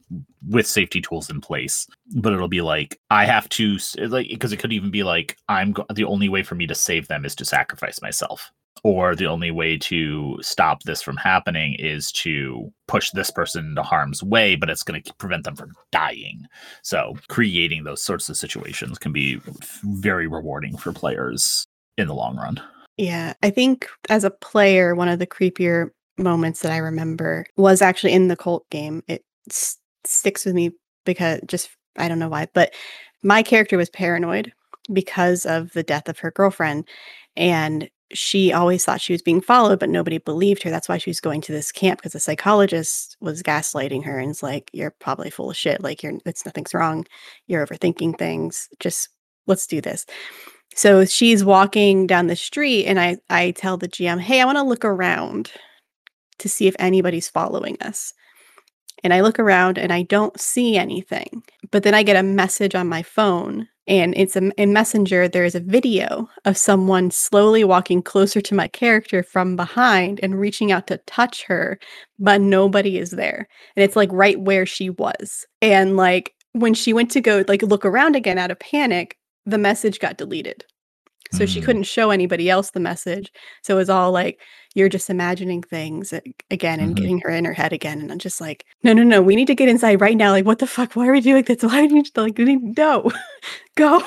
[0.48, 1.87] with safety tools in place.
[2.14, 5.72] But it'll be like I have to like because it could even be like I'm
[5.72, 8.50] go- the only way for me to save them is to sacrifice myself
[8.83, 13.83] or the only way to stop this from happening is to push this person into
[13.83, 16.44] harm's way but it's going to prevent them from dying
[16.83, 19.40] so creating those sorts of situations can be
[19.85, 22.61] very rewarding for players in the long run
[22.96, 27.83] Yeah, I think as a player, one of the creepier moments that I remember was
[27.83, 29.03] actually in the cult game.
[29.09, 30.72] It s- sticks with me
[31.05, 32.74] because just I don't know why, but
[33.22, 34.53] my character was paranoid
[34.92, 36.87] because of the death of her girlfriend
[37.37, 40.70] and she always thought she was being followed but nobody believed her.
[40.70, 44.31] That's why she was going to this camp because the psychologist was gaslighting her and
[44.31, 45.83] it's like you're probably full of shit.
[45.83, 47.07] Like you're it's nothing's wrong.
[47.46, 48.68] You're overthinking things.
[48.79, 49.09] Just
[49.46, 50.07] let's do this.
[50.77, 54.59] So she's walking down the street and i i tell the gm hey i want
[54.59, 55.53] to look around
[56.38, 58.12] to see if anybody's following us.
[59.03, 62.75] And i look around and i don't see anything but then i get a message
[62.75, 67.64] on my phone and it's a, in messenger there is a video of someone slowly
[67.64, 71.79] walking closer to my character from behind and reaching out to touch her
[72.18, 73.47] but nobody is there.
[73.77, 75.44] And it's like right where she was.
[75.61, 79.59] And like when she went to go like look around again out of panic the
[79.59, 80.64] message got deleted.
[81.33, 81.64] So she Mm.
[81.64, 83.31] couldn't show anybody else the message.
[83.62, 84.40] So it was all like
[84.74, 86.12] you're just imagining things
[86.50, 86.96] again and Mhm.
[86.96, 89.46] getting her in her head again and i'm just like no no no we need
[89.46, 91.62] to get inside right now like what the fuck why are we doing this?
[91.62, 93.12] Why do you like we need no go.
[93.76, 94.02] Go.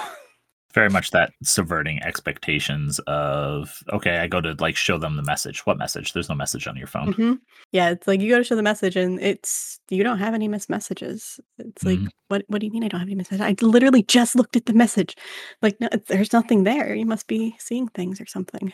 [0.74, 5.66] very much that subverting expectations of okay i go to like show them the message.
[5.66, 6.14] What message?
[6.14, 7.14] There's no message on your phone.
[7.14, 7.40] Mhm.
[7.72, 10.48] yeah it's like you go to show the message and it's you don't have any
[10.48, 11.40] missed messages.
[11.58, 12.10] It's like Mhm.
[12.28, 14.66] what what do you mean i don't have any messages i literally just looked at
[14.68, 15.16] the message.
[15.64, 16.94] Like no, there's nothing there.
[16.94, 18.72] You must be seeing things or something.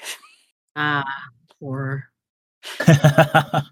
[0.75, 1.05] Ah,
[1.63, 2.03] horror.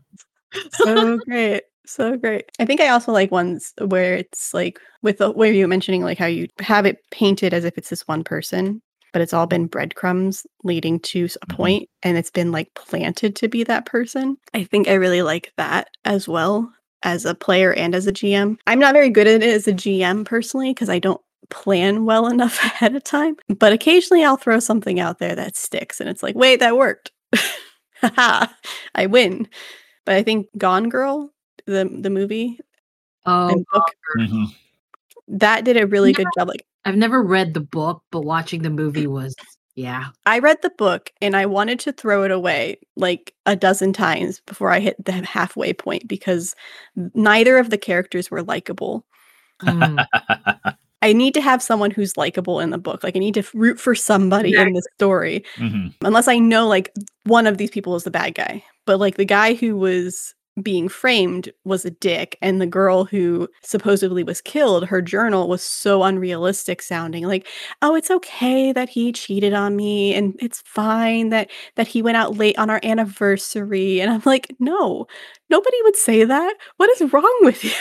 [0.71, 5.31] so great so great i think i also like ones where it's like with the,
[5.31, 8.23] where you were mentioning like how you have it painted as if it's this one
[8.23, 8.81] person
[9.13, 11.55] but it's all been breadcrumbs leading to s- a Mhm.
[11.55, 15.51] point and it's been like planted to be that person i think i really like
[15.57, 16.71] that as well
[17.03, 19.73] as a player and as a gm i'm not very good at it as a
[19.73, 24.59] gm personally because i don't plan well enough ahead of time but occasionally i'll throw
[24.59, 27.11] something out there that sticks and it's like wait that worked
[28.01, 28.47] haha
[28.95, 29.47] i win
[30.05, 31.31] but I think Gone Girl,
[31.67, 32.59] the the movie
[33.27, 33.85] Oh, and book,
[34.17, 34.47] Mhm.
[35.27, 36.47] that did a really good job.
[36.47, 39.35] Like I've never read the book, but watching the movie was
[39.75, 40.07] yeah.
[40.25, 44.41] I read the book and I wanted to throw it away like a dozen times
[44.47, 46.55] before I hit the halfway point because
[47.13, 49.05] neither of the characters were likable.
[49.61, 50.03] Mm.
[51.01, 53.03] I need to have someone who's likable in the book.
[53.03, 55.43] Like I need to root for somebody in the story.
[55.57, 55.93] Mhm.
[56.03, 56.91] unless I know like
[57.25, 58.63] one of these people is the bad guy.
[58.85, 63.47] But like the guy who was being framed was a dick, and the girl who
[63.63, 67.25] supposedly was killed, her journal was so unrealistic sounding.
[67.25, 67.47] Like,
[67.81, 72.17] oh, it's okay that he cheated on me, and it's fine that that he went
[72.17, 74.01] out late on our anniversary.
[74.01, 75.07] And I'm like, no,
[75.49, 76.55] nobody would say that.
[76.77, 77.71] What is wrong with you?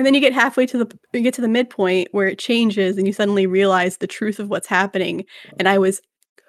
[0.00, 2.96] And then you get halfway to the you get to the midpoint where it changes
[2.96, 5.26] and you suddenly realize the truth of what's happening.
[5.58, 6.00] And I was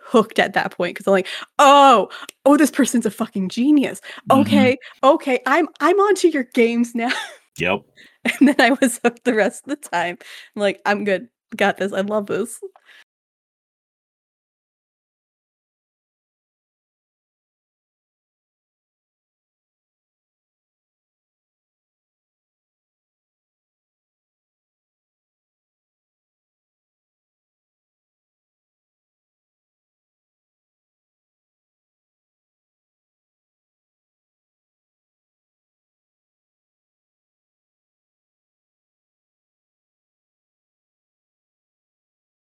[0.05, 1.27] hooked at that point because I'm like,
[1.59, 2.09] oh,
[2.45, 3.99] oh, this person's a fucking genius.
[4.29, 4.39] Mhm.
[4.39, 7.11] Okay, okay, I'm I'm onto your games now.
[7.57, 7.81] Yep.
[8.39, 10.17] and then I was hooked the rest of the time.
[10.55, 11.27] I'm like, I'm good.
[11.57, 11.91] Got this.
[11.91, 12.57] I love this.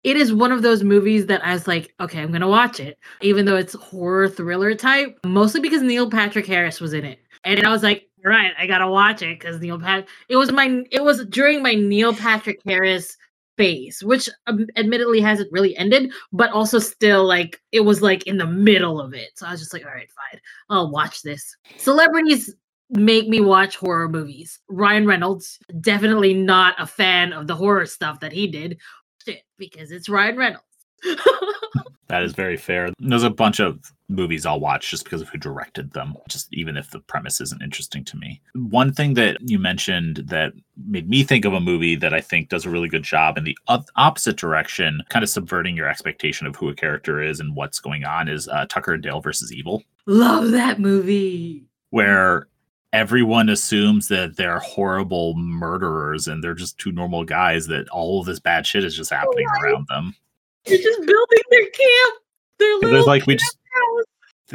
[0.03, 2.97] It is one of those movies that I was like, okay, I'm gonna watch it,
[3.21, 5.17] even though it's horror thriller type.
[5.25, 8.88] Mostly because Neil Patrick Harris was in it, and I was like, right, I gotta
[8.88, 10.07] watch it because Neil Pat.
[10.29, 10.83] It was my.
[10.91, 13.17] It was during my Neil Patrick Harris
[13.57, 18.38] phase, which um, admittedly hasn't really ended, but also still like it was like in
[18.38, 19.31] the middle of it.
[19.35, 21.55] So I was just like, all right, fine, I'll watch this.
[21.77, 22.55] Celebrities
[22.91, 24.59] make me watch horror movies.
[24.69, 28.79] Ryan Reynolds, definitely not a fan of the horror stuff that he did.
[29.33, 30.63] Shit, because it's Ryan Reynolds.
[32.07, 32.89] That is very fair.
[32.97, 36.75] There's a bunch of movies I'll watch just because of who directed them, just even
[36.75, 38.41] if the premise isn't interesting to me.
[38.55, 40.53] One thing that you mentioned that
[40.87, 43.43] made me think of a movie that I think does a really good job in
[43.43, 47.55] the op- opposite direction, kind of subverting your expectation of who a character is and
[47.55, 51.63] what's going on, is uh, Tucker and Dale versus Evil, Love that movie.
[51.91, 52.47] where
[52.93, 58.25] everyone assumes that they're horrible murderers and they're just two normal guys that all of
[58.25, 59.71] this bad shit is just oh happening Right.
[59.71, 60.15] around them.
[60.65, 62.19] They're just building their camp.
[62.58, 64.06] Their There's little like we just house.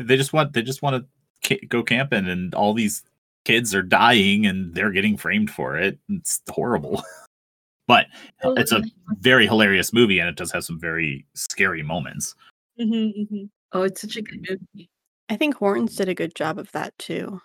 [0.06, 1.04] They just want they just want
[1.42, 3.02] to ca- go camping, and all these
[3.44, 5.98] kids are dying, and they're getting framed for it.
[6.08, 7.02] It's horrible.
[7.86, 8.06] but
[8.42, 8.82] Oh, it's a
[9.20, 12.34] very hilarious movie, and it does have some very scary moments.
[12.80, 13.44] Mm-hmm, mm-hmm.
[13.72, 14.58] Oh, it's such a good mm.
[14.74, 14.90] movie.
[15.28, 17.40] I think Horns did a good job of that too.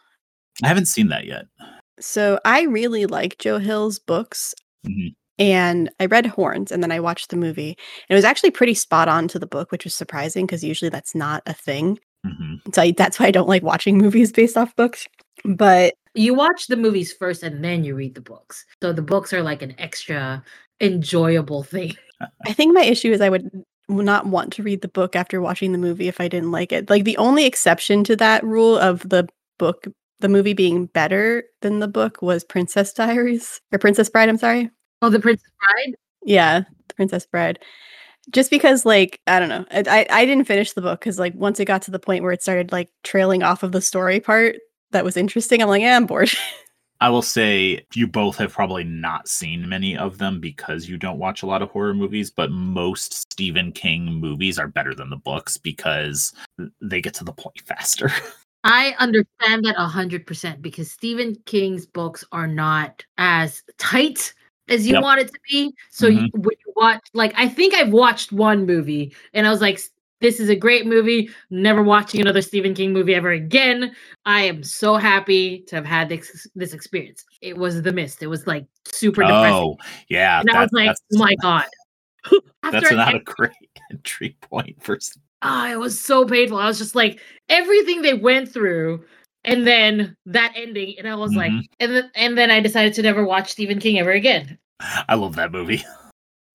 [0.63, 1.45] I haven't seen that yet.
[1.99, 4.53] So I really like Joe Hill's books.
[4.87, 5.13] Mhm.
[5.37, 7.69] And I read Horns and then I watched the movie.
[7.69, 10.89] And it was actually pretty spot on to the book, which was surprising because usually
[10.89, 11.97] that's not a thing.
[12.25, 15.07] hmm So I, that's why I don't like watching movies based off books.
[15.45, 18.65] But You watch the movies first and then you read the books.
[18.83, 20.43] So the books are like an extra
[20.81, 21.93] enjoyable thing.
[22.45, 23.49] I think my issue is I would
[23.87, 26.89] not want to read the book after watching the movie if I didn't like it.
[26.89, 29.85] Like the only exception to that rule of the book,
[30.19, 34.29] the movie being better than the book was Princess Diaries or Princess Bride.
[34.29, 34.69] I'm sorry.
[35.01, 35.95] Oh, the Princess Bride?
[36.23, 37.59] Yeah, The Princess Bride.
[38.31, 41.33] Just because, like, I don't know, I I, I didn't finish the book because, like,
[41.35, 44.19] once it got to the point where it started like trailing off of the story
[44.19, 44.57] part
[44.91, 46.29] that was interesting, I'm like, yeah, I'm bored.
[47.01, 51.17] I will say you both have probably not seen many of them because you don't
[51.17, 55.15] watch a lot of horror movies, but most Stephen King movies are better than the
[55.15, 56.33] books because
[56.81, 58.11] they get to the point faster.
[58.63, 64.33] I understand that 100% because Stephen King's books are not as tight
[64.67, 65.03] as you Yep.
[65.03, 65.73] want it to be.
[65.89, 66.41] So you, mm-hmm.
[66.41, 69.79] when you watch, like, I think I've watched one movie and I was like,
[70.21, 71.29] this is a great movie.
[71.49, 73.95] Never watching another Stephen King movie ever again.
[74.25, 77.23] I am so happy to have had this, this experience.
[77.41, 78.21] It was The Mist.
[78.21, 79.53] It was like super depressing.
[79.53, 79.77] oh,
[80.09, 80.41] yeah.
[80.41, 81.65] and I was like, oh my God.
[82.63, 83.53] After that's not a great
[83.91, 84.99] entry point for.
[85.41, 86.57] S- Ah, it was so painful.
[86.57, 89.03] I was just like everything they went through,
[89.43, 91.61] and then that ending, and I was like, Mhm.
[91.79, 94.57] and then and then I decided to never watch Stephen King ever again.
[95.07, 95.83] I love that movie.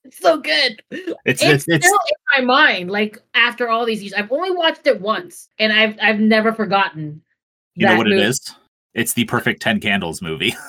[0.05, 0.83] It's so good.
[0.91, 1.99] It's It's, it's, it's still
[2.39, 2.91] in my mind.
[2.91, 7.23] Like after all these years, I've only watched it once, and I've I've never forgotten.
[7.75, 8.21] you know what movie.
[8.21, 8.41] it is.
[8.93, 10.55] It's the perfect Ten Candles movie.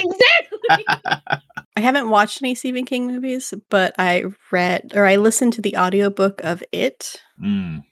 [0.00, 0.84] Exactly.
[1.76, 5.76] I haven't watched any Stephen King movies, but I read or I listened to the
[5.76, 7.84] audiobook of It, Mm,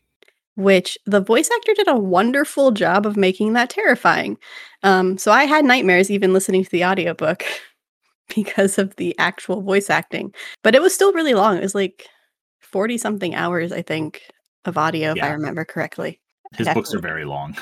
[0.56, 4.38] which the voice actor did a wonderful job of making that terrifying.
[4.82, 7.44] Um, so I had nightmares even listening to the audiobook
[8.34, 10.34] because of the actual voice acting.
[10.62, 11.58] But it was still really long.
[11.58, 12.08] It was like
[12.60, 14.22] 40 something hours, I think,
[14.64, 16.20] of audio, if I remember correctly.
[16.54, 17.56] his books are very long.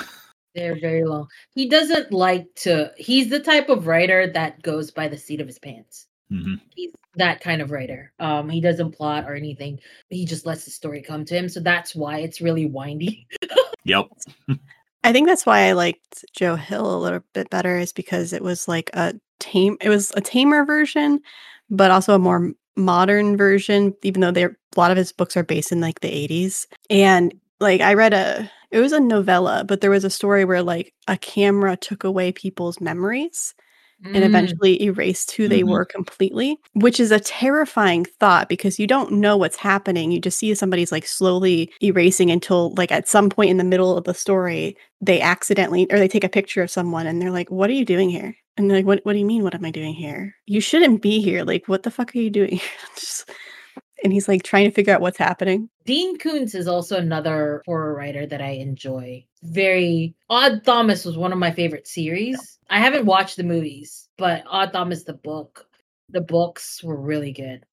[0.54, 1.26] They're very long.
[1.50, 2.92] He doesn't like to.
[2.96, 6.06] He's the type of writer that goes by the seat of his pants.
[6.30, 8.12] Hmm he's that kind of writer.
[8.18, 9.78] Um, he doesn't plot or anything.
[10.10, 11.48] He just lets the story come to him.
[11.48, 13.26] So that's why it's really windy.
[13.86, 14.06] Yep.
[15.04, 18.42] I think that's why I liked Joe Hill a little bit better is because it
[18.42, 21.20] was like a tame it was a tamer version,
[21.68, 25.42] but also a more modern version, even though they're a lot of his books are
[25.42, 26.66] based in like the 80s.
[26.88, 30.62] And like I read a it was a novella, but there was a story where
[30.62, 33.54] like a camera took away people's memories
[34.12, 35.68] and Mm, eventually erased who they Mhm.
[35.70, 40.10] were completely, which is a terrifying thought because you don't know what's happening.
[40.12, 43.96] You just see somebody's like slowly erasing until like at some point in the middle
[43.96, 47.50] of the story, they accidentally or they take a picture of someone and they're like,
[47.50, 48.36] What are you doing here?
[48.56, 49.42] And they're like, What what do you mean?
[49.42, 50.34] What am I doing here?
[50.46, 51.44] You shouldn't be here.
[51.44, 52.60] Like, what the fuck are you doing?
[52.94, 53.30] Just-
[54.04, 55.68] and he's like trying to figure out what's happening.
[55.86, 59.24] Dean Koontz is also another horror writer that I enjoy.
[59.42, 62.58] Very Odd Thomas was one of my favorite series.
[62.70, 65.66] I haven't watched the movies, but Odd Thomas the book,
[66.10, 67.64] the books were really good.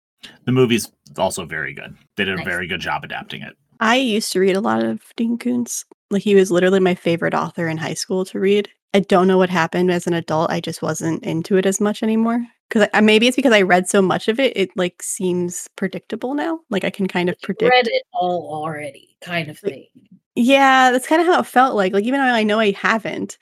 [0.45, 1.95] The movie's also very good.
[2.15, 3.55] They did a very good job adapting it.
[3.79, 5.85] I used to read a lot of Dean Koontz.
[6.11, 8.69] Like he was literally my favorite author in high school to read.
[8.93, 10.51] I don't know what happened as an adult.
[10.51, 12.45] I just wasn't into it as much anymore.
[12.71, 14.55] Because maybe it's because I read so much of it.
[14.55, 16.61] It like seems predictable now.
[16.69, 17.69] Like I can kind of predict.
[17.69, 19.87] read it all already, kind of thing.
[20.35, 21.91] Yeah, that's kind of how it felt like.
[21.91, 23.37] Like even though I know I haven't,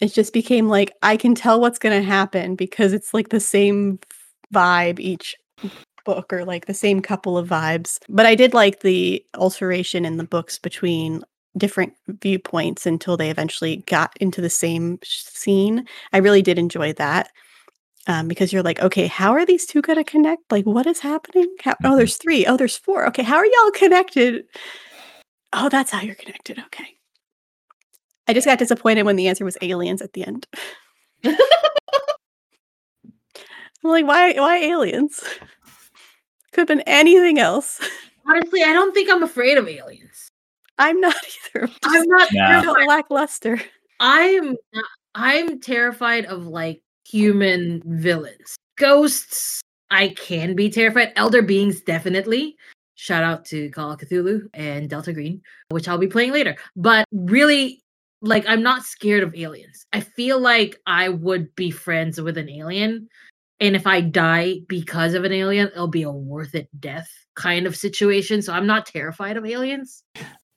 [0.00, 3.40] it just became like I can tell what's going to happen because it's like the
[3.40, 3.98] same
[4.54, 5.36] vibe each
[6.04, 7.98] book or like the same couple of vibes.
[8.08, 11.24] But I did like the alteration in the books between
[11.56, 15.86] different viewpoints until they eventually got into the same scene.
[16.12, 17.30] I really did enjoy that.
[18.06, 20.50] Um, because you're like, okay, how are these two going to connect?
[20.50, 21.54] Like, what is happening?
[21.62, 21.96] How- oh, Mhm.
[21.98, 22.46] there's three.
[22.46, 23.06] Oh, there's four.
[23.08, 24.44] Okay, how are y'all connected?
[25.52, 26.58] Oh, that's how you're connected.
[26.66, 26.96] Okay.
[28.26, 30.46] I just got disappointed when the answer was aliens at the end.
[31.24, 31.36] I'm
[33.82, 35.20] like, why why aliens?
[36.52, 37.80] Could have been anything else.
[38.26, 40.28] Honestly, I don't think I'm afraid of aliens.
[40.78, 41.14] I'm not
[41.54, 41.68] either.
[41.84, 42.52] I'm not Yeah.
[42.62, 42.86] Just terrified.
[42.88, 43.60] lackluster.
[44.00, 44.84] I'm not-
[45.14, 48.56] I'm terrified of like human villains.
[48.78, 51.12] Ghosts, I can be terrified.
[51.16, 52.56] Elder beings, definitely.
[52.94, 56.56] Shout out to Call of Cthulhu and Delta Green, which I'll be playing later.
[56.76, 57.82] But really,
[58.22, 59.86] like, I'm not scared of aliens.
[59.92, 63.08] I feel like I would be friends with an alien.
[63.58, 67.66] And if I die because of an alien, it'll be a worth it death kind
[67.66, 68.42] of situation.
[68.42, 70.02] So I'm not terrified of aliens.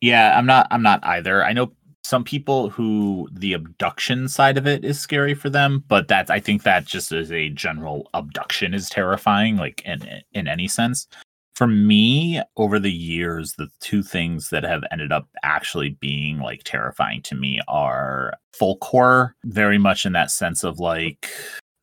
[0.02, 0.68] Yeah, I'm not.
[0.70, 1.46] I'm not either.
[1.46, 1.72] I know
[2.04, 6.40] some people who the abduction side of it is scary for them, but that's I
[6.40, 11.08] think that just as a general abduction is terrifying, like in in any sense.
[11.56, 16.64] For me, over the years, the two things that have ended up actually being like
[16.64, 21.30] terrifying to me are folk horror, very much in that sense of like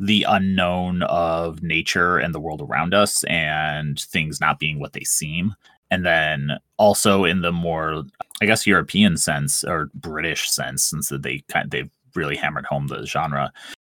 [0.01, 5.05] the unknown of nature and the world around us and things not being what they
[5.05, 5.55] seem
[5.91, 8.03] and then also in the more
[8.41, 12.87] i guess european sense or british sense since they kind of, they've really hammered home
[12.89, 13.53] the genre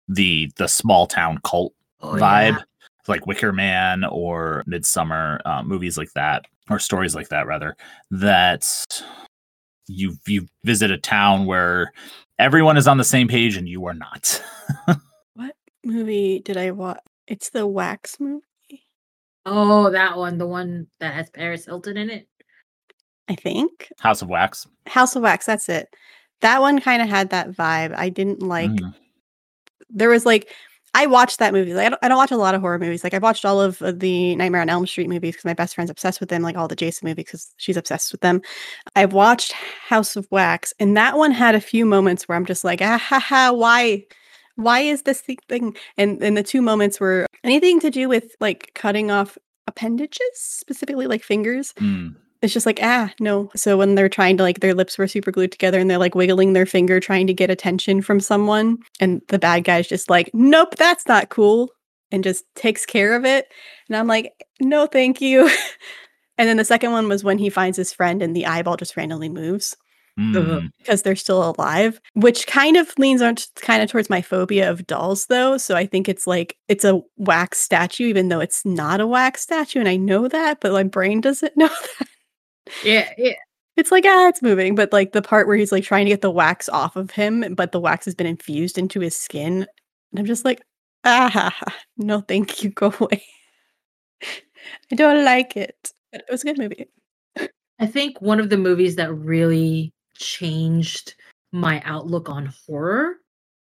[0.08, 2.62] the the small town cult Oh, vibe yeah.
[3.08, 7.74] like wicker man or midsummer uh, movies like that or stories like that rather
[8.10, 9.02] that
[9.88, 11.92] you you visit a town where
[12.38, 14.42] everyone is on the same page and you are not
[15.34, 16.98] What movie did I watch?
[17.26, 18.44] It's the Wax movie,
[19.46, 22.28] Oh, that one, the one that has Paris Hilton in it.
[23.28, 23.88] I think.
[23.98, 25.88] house of wax House of Wax, that's it.
[26.42, 27.94] That one kind of had that vibe.
[27.96, 28.94] I didn't like Mm.
[29.88, 30.52] there was like
[30.94, 31.74] I watched that movie.
[31.74, 33.04] Like, I, don't, I don't watch a lot of horror movies.
[33.04, 35.74] Like I've watched all of uh, the Nightmare on Elm Street movies because my best
[35.74, 36.40] friend's obsessed with them.
[36.40, 38.40] Like all the Jason movies because she's obsessed with them.
[38.94, 42.64] I've watched House of Wax, and that one had a few moments where I'm just
[42.64, 44.04] like, ah ha ha, why,
[44.56, 45.76] why is this thing?
[45.96, 51.06] And and the two moments were anything to do with like cutting off appendages, specifically
[51.06, 51.72] like fingers.
[51.74, 52.16] Mm.
[52.42, 53.50] It's just like, ah, no.
[53.56, 56.14] So when they're trying to like their lips were super glued together and they're like
[56.14, 60.30] wiggling their finger trying to get attention from someone, and the bad guy's just like,
[60.34, 61.70] nope, that's not cool,
[62.10, 63.46] and just takes care of it.
[63.88, 65.50] And I'm like, no, thank you.
[66.38, 68.96] and then the second one was when he finds his friend and the eyeball just
[68.96, 69.76] randomly moves
[70.18, 70.70] Mm.
[70.78, 74.86] because they're still alive, which kind of leans on kind of towards my phobia of
[74.86, 75.58] dolls, though.
[75.58, 79.42] So I think it's like it's a wax statue, even though it's not a wax
[79.42, 82.08] statue, and I know that, but my brain doesn't know that.
[82.82, 83.34] Yeah, yeah.
[83.76, 84.74] It's like, ah, it's moving.
[84.74, 87.54] But like the part where he's like trying to get the wax off of him,
[87.54, 89.66] but the wax has been infused into his skin.
[90.12, 90.62] And I'm just like,
[91.04, 91.54] ah,
[91.98, 92.70] no, thank you.
[92.70, 93.22] Go away.
[94.90, 95.92] I don't like it.
[96.10, 96.86] But it was a good movie.
[97.78, 101.14] I think one of the movies that really changed
[101.52, 103.16] my outlook on horror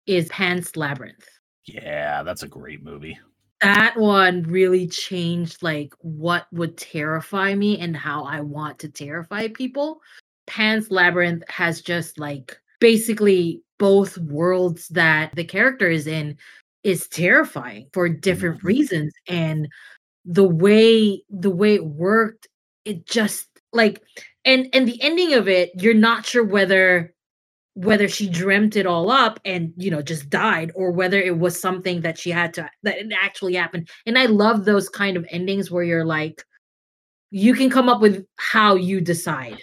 [0.05, 1.27] is Pan's Labyrinth.
[1.65, 3.17] Yeah, that's a great movie.
[3.61, 9.49] That one really changed like what would terrify me and how I want to terrify
[9.49, 10.01] people.
[10.47, 16.37] Pan's Labyrinth has just like basically both worlds that the character is in
[16.83, 18.63] is terrifying for different Mhm.
[18.63, 19.67] reasons and
[20.25, 22.47] the way the way it worked
[22.85, 24.01] it just like
[24.49, 27.13] and and the ending of it you're not sure whether
[27.75, 31.59] whether she dreamt it all up and you know just died or whether it was
[31.59, 33.87] something that she had to that it actually happened.
[34.05, 36.43] And i love those kind of endings where you're like
[37.31, 39.61] you can come up with how you decide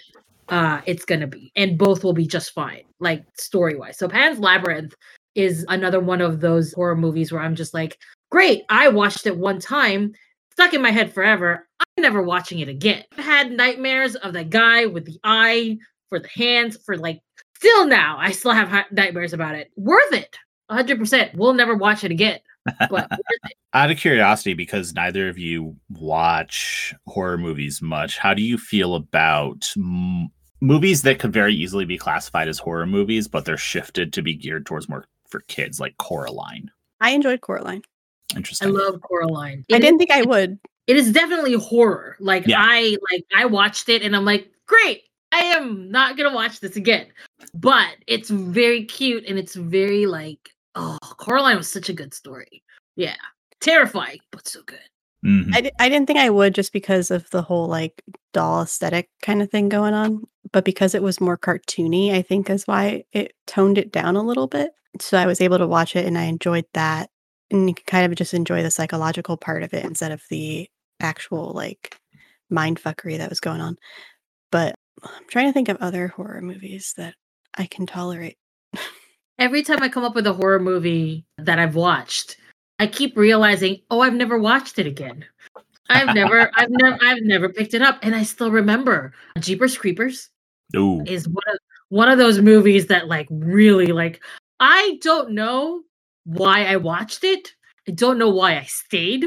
[0.49, 4.39] uh it's gonna be and both will be just fine like story wise so pan's
[4.39, 4.95] labyrinth
[5.35, 7.97] is another one of those horror movies where i'm just like
[8.31, 10.13] great i watched it one time
[10.53, 14.49] stuck in my head forever i'm never watching it again I've had nightmares of that
[14.49, 15.77] guy with the eye
[16.09, 17.21] for the hands for like
[17.55, 20.35] still now i still have hi- nightmares about it worth it
[20.71, 22.39] 100% we'll never watch it again
[22.89, 23.09] but.
[23.73, 28.95] Out of curiosity, because neither of you watch horror movies much, how do you feel
[28.95, 30.29] about m-
[30.61, 34.33] movies that could very easily be classified as horror movies, but they're shifted to be
[34.33, 36.71] geared towards more for kids, like Coraline?
[37.01, 37.83] I enjoyed Coraline.
[38.35, 38.69] Interesting.
[38.69, 40.57] I love coraline I didn't is- think I would.
[40.87, 42.15] It is definitely horror.
[42.19, 42.61] Like Yeah.
[42.61, 45.03] I like I watched it and I'm like, great.
[45.31, 47.07] I am not gonna watch this again.
[47.53, 52.63] But it's very cute and it's very like, oh, Coraline was such a good story.
[52.95, 53.15] Yeah,
[53.59, 54.79] terrifying but so good.
[55.25, 55.53] Mhm.
[55.53, 58.01] I, I didn't think I would just because of the whole like
[58.33, 60.23] doll aesthetic kind of thing going on.
[60.53, 64.23] But because it was more cartoony, I think is why it toned it down a
[64.23, 64.71] little bit.
[65.01, 67.09] So I was able to watch it and I enjoyed that.
[67.51, 70.69] And you can kind of just enjoy the psychological part of it instead of the
[70.99, 71.97] actual like
[72.49, 73.77] mind fuckery that was going on.
[74.51, 77.15] But I'm trying to think of other horror movies that
[77.57, 78.37] I can tolerate.
[79.39, 82.37] Every time I come up with a horror movie that I've watched,
[82.79, 85.25] I keep realizing, oh, I've never watched it again.
[85.89, 90.29] I've never, I've never, I've never picked it up, and I still remember Jeepers Creepers.
[90.75, 91.57] Ooh, is one of
[91.89, 94.21] one of those movies that like really like
[94.59, 95.83] I don't know
[96.25, 97.53] why I watched it.
[97.87, 99.25] I don't know why I stayed.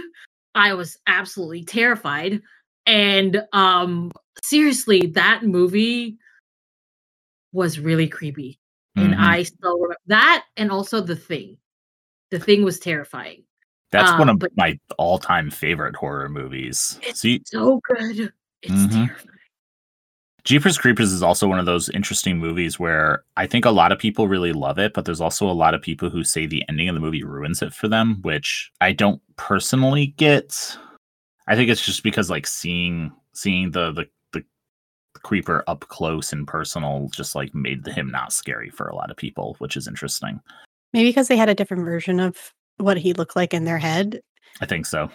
[0.54, 2.40] I was absolutely terrified
[2.86, 4.10] And um
[4.42, 6.16] seriously, that movie
[7.52, 8.58] was really creepy.
[8.96, 9.18] And Mhm.
[9.20, 11.58] I still remember that and also the thing.
[12.30, 13.44] The thing was terrifying.
[13.92, 16.98] That's one um, of but- my all-time favorite horror movies.
[17.02, 18.32] It's So so good.
[18.62, 19.06] It's Mhm.
[19.06, 19.29] terrifying.
[20.44, 23.98] Jeepers Creepers is also one of those interesting movies where I think a lot of
[23.98, 26.88] people really love it, but there's also a lot of people who say the ending
[26.88, 30.76] of the movie ruins it for them, which I don't personally get.
[31.46, 34.44] I think it's just because like seeing seeing the the the
[35.22, 39.16] creeper up close and personal just like made him not scary for a lot of
[39.16, 40.40] people, which is interesting.
[40.92, 44.20] Maybe because they had a different version of what he looked like in their head.
[44.60, 45.10] I think so.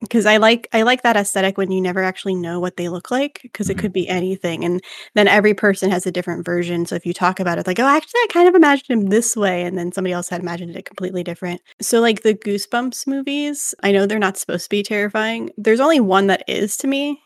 [0.00, 3.10] Because I like I like that aesthetic when you never actually know what they look
[3.10, 3.70] like because Mhm.
[3.70, 4.82] it could be anything, and
[5.14, 6.86] then every person has a different version.
[6.86, 9.36] So if you talk about it, like, oh, actually, I kind of imagined him this
[9.36, 11.60] way, and then somebody else had imagined it completely different.
[11.80, 15.50] So like the Goosebumps movies, I know they're not supposed to be terrifying.
[15.56, 17.20] There's only one that is to me,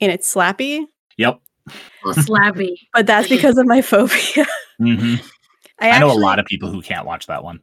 [0.00, 0.84] and it's Slappy,
[1.18, 1.40] Yep.
[2.04, 2.76] Well, Slappy.
[2.92, 4.46] but that's because of my phobia.
[4.78, 5.14] hmm
[5.80, 7.60] I, I know a lot of people who can't watch that one.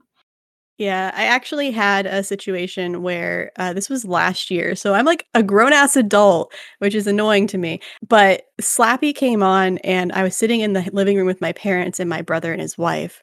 [0.80, 4.76] Yeah, I actually had a situation where uh, this was last year.
[4.76, 7.80] So I'm like a grown ass adult, which is annoying to me.
[8.08, 12.00] But Slappy came on, and I was sitting in the living room with my parents
[12.00, 13.22] and my brother and his wife.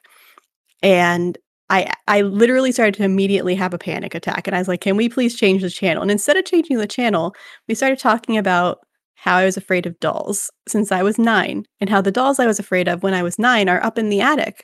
[0.81, 1.37] And
[1.69, 4.47] I, I literally started to immediately have a panic attack.
[4.47, 6.01] And I was like, can we please change the channel?
[6.01, 7.35] And instead of changing the channel,
[7.67, 8.79] we started talking about
[9.15, 12.47] how I was afraid of dolls since I was nine, and how the dolls I
[12.47, 14.63] was afraid of when I was nine are up in the attic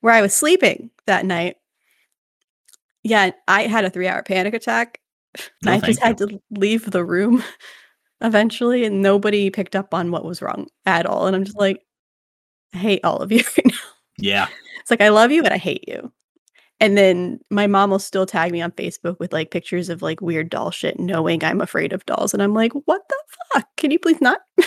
[0.00, 1.56] where I was sleeping that night.
[3.04, 4.98] Yeah, I had a three hour panic attack.
[5.62, 7.42] No, I just thank had to leave the room
[8.20, 11.26] eventually, and nobody picked up on what was wrong at all.
[11.26, 11.84] And I'm just like,
[12.74, 13.78] I hate all of you right now.
[14.18, 14.48] Yeah.
[14.80, 16.12] It's like, I love you, but I hate you.
[16.80, 20.20] And then my mom will still tag me on Facebook with like pictures of like
[20.20, 22.34] weird doll shit, knowing I'm afraid of dolls.
[22.34, 23.16] And I'm like, what the
[23.54, 23.68] fuck?
[23.76, 24.40] Can you please not?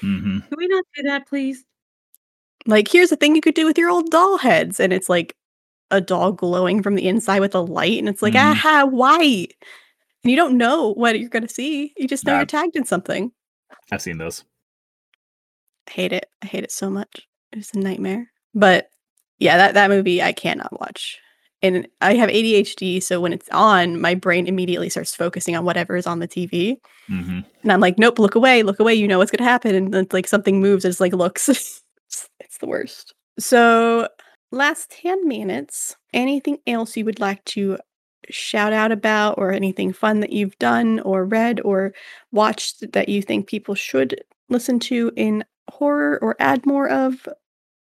[0.00, 1.64] hmm Can we not do that, please?
[2.66, 4.80] like, here's a thing you could do with your old doll heads.
[4.80, 5.36] And it's like
[5.90, 7.98] a doll glowing from the inside with a light.
[7.98, 8.50] And it's like, Mhm.
[8.52, 9.54] aha, white.
[10.24, 11.92] And you don't know what you're going to see.
[11.96, 12.38] You just know Nah.
[12.40, 13.30] you're tagged in something.
[13.92, 14.44] I've seen those.
[15.88, 16.28] I hate it.
[16.42, 17.28] I hate it so much.
[17.52, 18.30] It's a nightmare.
[18.54, 18.90] But
[19.38, 21.18] yeah, that, that movie I cannot watch.
[21.62, 25.96] And I have ADHD, so when it's on, my brain immediately starts focusing on whatever
[25.96, 26.76] is on the TV.
[27.08, 28.94] hmm And I'm like, nope, look away, look away.
[28.94, 29.74] You know what's gonna happen.
[29.74, 31.48] And then it's like something moves, it's like looks.
[31.48, 31.82] it's,
[32.40, 33.14] it's the worst.
[33.38, 34.08] So
[34.50, 37.78] last 10 minutes, anything else you would like to
[38.30, 41.92] shout out about or anything fun that you've done or read or
[42.32, 47.28] watched that you think people should listen to in horror or add more of,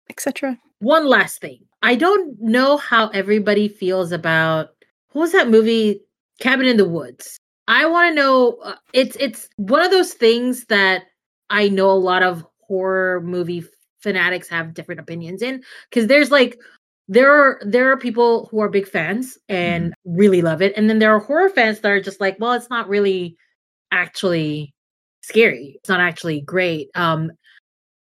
[0.10, 0.58] etc.
[0.80, 1.60] One last thing.
[1.82, 4.70] I don't know how everybody feels about
[5.12, 6.02] what was that movie
[6.40, 7.38] Cabin in the Woods.
[7.68, 11.04] I want to know uh, it's it's one of those things that
[11.50, 13.64] I know a lot of horror movie
[14.06, 16.58] fanatics have different opinions in because there's like
[17.10, 21.00] there are there are people who are big fans and really love it and then
[21.00, 23.36] there are horror fans that are just like well it's not really
[23.92, 24.74] actually
[25.22, 27.32] scary it's not actually great um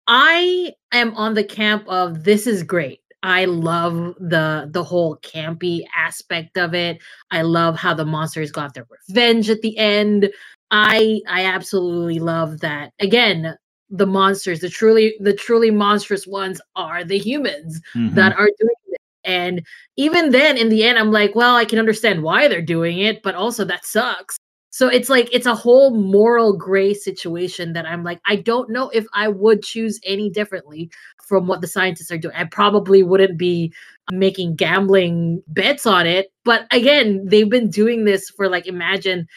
[0.07, 2.99] I am on the camp of this is great.
[3.23, 7.01] I love the the whole campy aspect of it.
[7.31, 10.29] I love how the monsters got their revenge at the end.
[10.71, 12.91] I I absolutely love that.
[12.99, 13.55] Again,
[13.93, 18.15] the monsters, the truly the truly monstrous ones are the humans Mhm.
[18.15, 19.01] that are doing it.
[19.23, 19.61] And
[19.95, 23.21] even then, in the end, I'm like, well, I can understand why they're doing it,
[23.23, 24.37] but also that sucks.
[24.71, 28.89] So it's like it's a whole moral gray situation that I'm like, I don't know
[28.89, 30.89] if I would choose any differently
[31.27, 32.35] from what the scientists are doing.
[32.35, 33.71] I probably wouldn't be
[34.11, 36.31] making gambling bets on it.
[36.43, 39.27] But again, they've been doing this for like imagine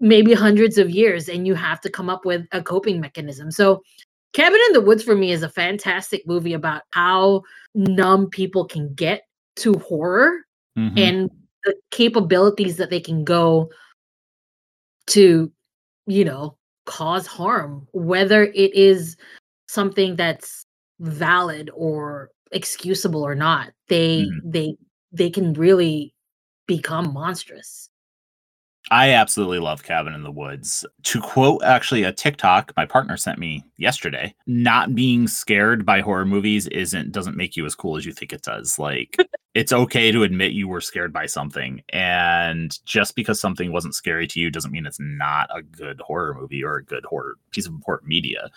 [0.00, 3.50] maybe hundreds of years, and you have to come up with a coping mechanism.
[3.50, 3.82] So
[4.32, 7.42] Cabin in the Woods for me is a fantastic movie about how
[7.74, 9.22] numb people can get
[9.56, 10.44] to horror
[10.76, 10.98] Mhm.
[10.98, 11.30] and
[11.64, 13.70] the capabilities that they can go
[15.08, 15.50] to,
[16.06, 19.16] you know, cause harm, whether it is
[19.66, 20.64] something that's
[21.00, 23.72] valid or excusable or not.
[23.88, 24.52] They Mhm.
[24.52, 24.76] they
[25.10, 26.14] they can really
[26.66, 27.88] become monstrous.
[28.90, 30.84] I absolutely love Cabin in the Woods.
[31.04, 36.24] To quote actually a TikTok my partner sent me yesterday, not being scared by horror
[36.24, 38.78] movies isn't doesn't make you as cool as you think it does.
[38.78, 39.16] Like
[39.54, 44.26] it's okay to admit you were scared by something and just because something wasn't scary
[44.28, 47.66] to you doesn't mean it's not a good horror movie or a good horror piece
[47.66, 48.50] of important media.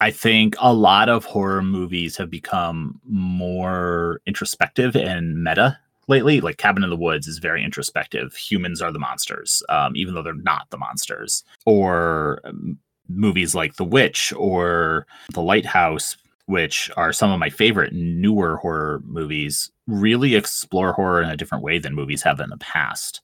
[0.00, 5.78] I think a lot of horror movies have become more introspective and meta
[6.12, 6.40] lately.
[6.40, 8.34] Like Cabin in the Woods is very introspective.
[8.34, 11.42] Humans are the monsters, um, even though they're not the monsters.
[11.66, 17.92] Or um, movies like The Witch or The Lighthouse, which are some of my favorite
[17.94, 22.58] newer horror movies, really explore horror in a different way than movies have in the
[22.58, 23.22] past.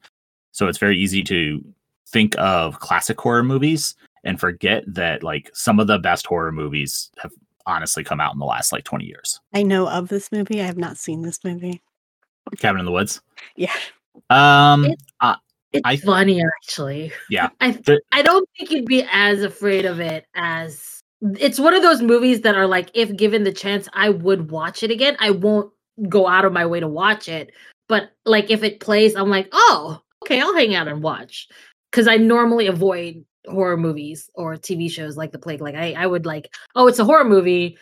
[0.53, 1.63] So it's very easy to
[2.09, 7.11] think of classic horror movies and forget that like some of the best horror movies
[7.19, 7.33] have
[7.67, 9.41] honestly come out in the last like 20 years.
[9.53, 10.63] I know of this movie.
[10.63, 11.83] I have not seen this movie.
[12.59, 13.21] Cabin in the Woods.
[13.57, 13.75] Yeah.
[14.31, 15.37] Um It- uh,
[15.73, 17.13] It's I- funny actually.
[17.31, 17.49] Yeah.
[17.61, 21.01] I The- I don't think you'd be as afraid of it as
[21.39, 24.83] it's one of those movies that are like if given the chance I would watch
[24.83, 25.17] it again.
[25.21, 25.71] I won't
[26.09, 27.51] go out of my way to watch it,
[27.89, 31.49] but like if it plays I'm like, "Oh, okay, I'll hang out and watch."
[31.93, 35.61] Cuz I normally avoid horror movies or TV shows like The Plague.
[35.61, 37.77] Like I I would like, "Oh, it's a horror movie."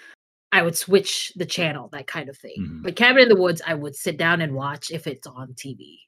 [0.53, 2.57] I would switch the channel, that kind of thing.
[2.59, 2.83] Mhm.
[2.83, 5.99] But Cabin in the Woods, I would sit down and watch if it's on TV.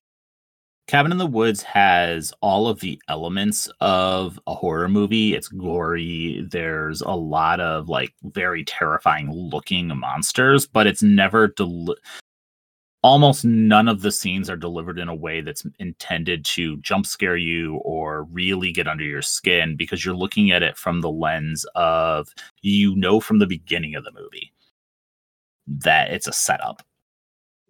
[0.86, 5.34] Cabin in the Woods has all of the elements of a horror movie.
[5.34, 6.46] It's gory.
[6.50, 11.94] There's a lot of like very terrifying looking monsters, but it's never del-
[13.02, 17.36] almost none of the scenes are delivered in a way that's intended to jump scare
[17.36, 21.64] you or really get under your skin because you're looking at it from the lens
[21.74, 22.28] of
[22.62, 24.52] you know from the beginning of the movie
[25.66, 26.82] that it's a setup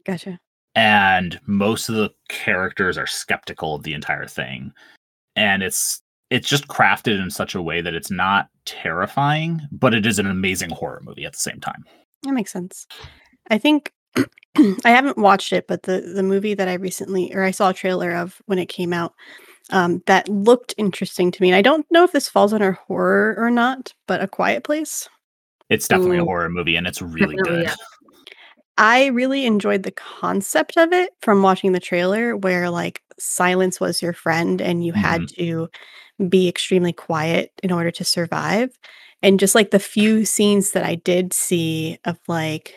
[0.06, 0.40] Gotcha.
[0.74, 4.72] and most of the characters are skeptical of the entire thing
[5.36, 6.00] and it's
[6.30, 10.26] it's just crafted in such a way that it's not terrifying but it is an
[10.26, 11.84] amazing horror movie at the same time
[12.22, 12.86] That makes sense.
[13.50, 13.92] I think
[14.84, 17.74] I haven't watched it, but the the movie that I recently or I saw a
[17.74, 19.14] trailer of when it came out
[19.70, 21.48] um, that looked interesting to me.
[21.50, 25.08] And I don't know if this falls under horror or not, but A Quiet Place.
[25.68, 27.74] it's definitely a horror movie and it's really Definitely, good yeah.
[28.78, 34.00] I really enjoyed the concept of it from watching the trailer, where like silence was
[34.00, 35.68] your friend and you had to
[36.28, 38.70] be extremely quiet in order to survive.
[39.20, 42.76] And just like the few scenes that I did see of like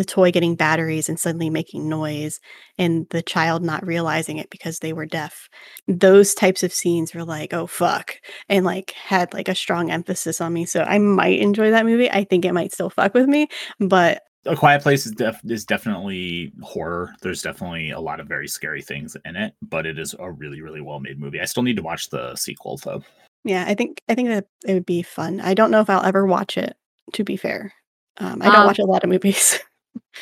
[0.00, 2.40] the toy getting batteries and suddenly making noise
[2.78, 5.46] and the child not realizing it because they were deaf.
[5.88, 8.14] Those types of scenes were like, oh fuck.
[8.48, 10.64] And like had like a strong emphasis on me.
[10.64, 12.10] So I might enjoy that movie.
[12.10, 13.48] I think it might still fuck with me,
[13.78, 18.48] but a quiet place is, def- is definitely horror there's definitely a lot of very
[18.48, 21.62] scary things in it but it is a really really well made movie i still
[21.62, 23.02] need to watch the sequel though
[23.44, 25.42] Yeah, I think I think that it would be fun.
[25.42, 26.74] I don't know if I'll ever watch it.
[27.12, 27.74] To be fair,
[28.16, 29.58] um, I don't Um, watch a lot of movies.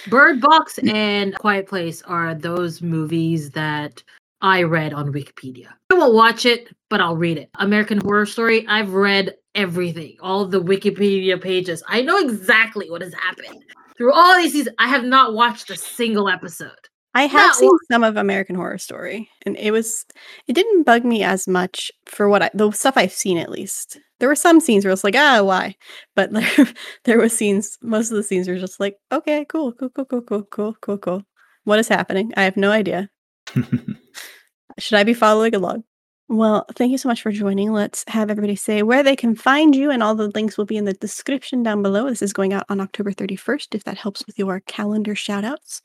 [0.08, 4.02] Bird Box and Quiet Place are those movies that
[4.40, 5.68] I read on Wikipedia.
[5.90, 7.50] I won't watch it, but I'll read it.
[7.58, 11.82] American Horror Story, I've read everything, all the Wikipedia pages.
[11.88, 13.64] I know exactly what has happened.
[13.96, 16.70] Through all these seasons, I have not watched a single episode.
[17.14, 17.78] I have Not seen one.
[17.90, 20.06] some of American Horror Story, and it was
[20.46, 23.98] it didn't bug me as much for what I the stuff I've seen at least.
[24.20, 25.76] There were some scenes where it's like, ah, why?
[26.16, 26.66] But there,
[27.04, 27.78] there was scenes.
[27.82, 30.98] Most of the scenes were just like, okay, cool, cool, cool, cool, cool, cool, cool,
[30.98, 31.22] cool.
[31.64, 32.32] What is happening?
[32.36, 33.10] I have no idea.
[34.78, 35.84] Should I be following along?
[36.30, 37.72] Well, thank you so much for joining.
[37.72, 40.76] Let's have everybody say where they can find you, and all the links will be
[40.76, 42.08] in the description down below.
[42.08, 45.80] This is going out on October 31st, if that helps with your calendar shout outs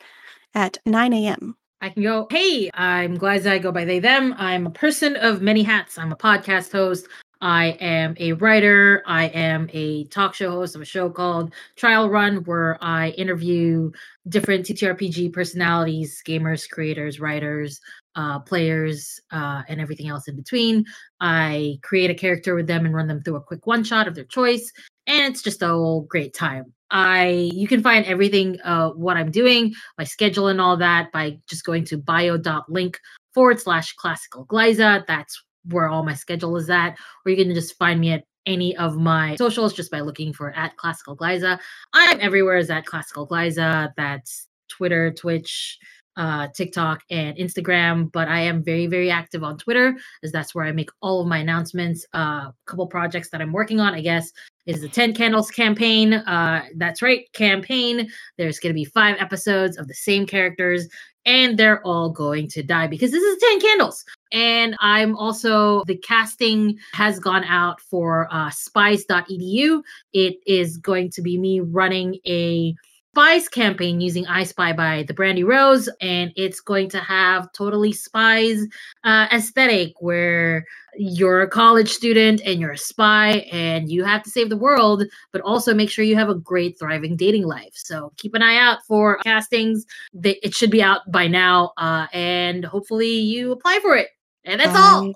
[0.54, 1.56] at 9 a.m.
[1.80, 3.52] I can go, hey, I'm Gliza.
[3.52, 4.34] I go by they, them.
[4.38, 5.98] I'm a person of many hats.
[5.98, 7.08] I'm a podcast host.
[7.44, 9.04] I am a writer.
[9.06, 13.92] I am a talk show host of a show called Trial Run, where I interview
[14.30, 17.82] different TTRPG personalities, gamers, creators, writers,
[18.16, 20.86] uh, players, uh, and everything else in between.
[21.20, 24.16] I create a character with them and run them through a quick one shot of
[24.16, 24.72] their choice.
[25.06, 26.72] And it's just a whole great time.
[26.92, 31.40] I you can find everything uh what I'm doing, my schedule and all that by
[31.50, 33.02] just going to bio.link
[33.34, 35.06] forward slash classical Glyza.
[35.08, 36.98] That's where all my schedule is at.
[37.26, 40.52] Or you can just find me at any of my socials just by looking for
[40.52, 41.60] at classical Glyza.
[41.94, 43.94] I'm everywhere as at classical Glyza.
[43.96, 45.80] That's Twitter, Twitch,
[46.18, 48.12] uh, TikTok, and Instagram.
[48.12, 51.28] But I am very, very active on Twitter, as that's where I make all of
[51.28, 52.06] my announcements.
[52.14, 54.32] A uh, couple projects that I'm working on, I guess,
[54.66, 56.14] is the 10 Candles campaign.
[56.14, 58.10] Uh, that's right, campaign.
[58.38, 60.88] There's going to be five episodes of the same characters,
[61.26, 64.04] and they're all going to die because this is 10 Candles.
[64.34, 69.84] And I'm also, the casting has gone out for uh, spice.edu.
[70.12, 72.76] It is going to be me running a
[73.14, 77.94] Spies campaign using I Spy by the Brandy Rose, and it's going to have totally
[77.94, 78.66] spies
[79.04, 80.66] uh, aesthetic where
[80.98, 85.04] you're a college student and you're a spy and you have to save the world,
[85.32, 87.74] but also make sure you have a great, thriving dating life.
[87.76, 89.86] So keep an eye out for castings.
[90.24, 94.08] It should be out by now, uh, and hopefully you apply for it.
[94.46, 95.14] And that's I all.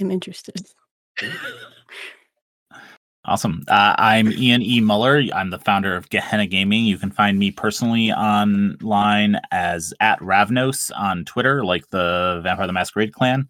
[0.00, 0.66] I'm interested.
[3.28, 3.62] Awesome.
[3.68, 4.80] Uh, I'm Ian E.
[4.80, 5.22] Muller.
[5.34, 6.86] I'm the founder of Gehenna Gaming.
[6.86, 12.72] You can find me personally online as at Ravnos on Twitter, like the Vampire the
[12.72, 13.46] Masquerade clan.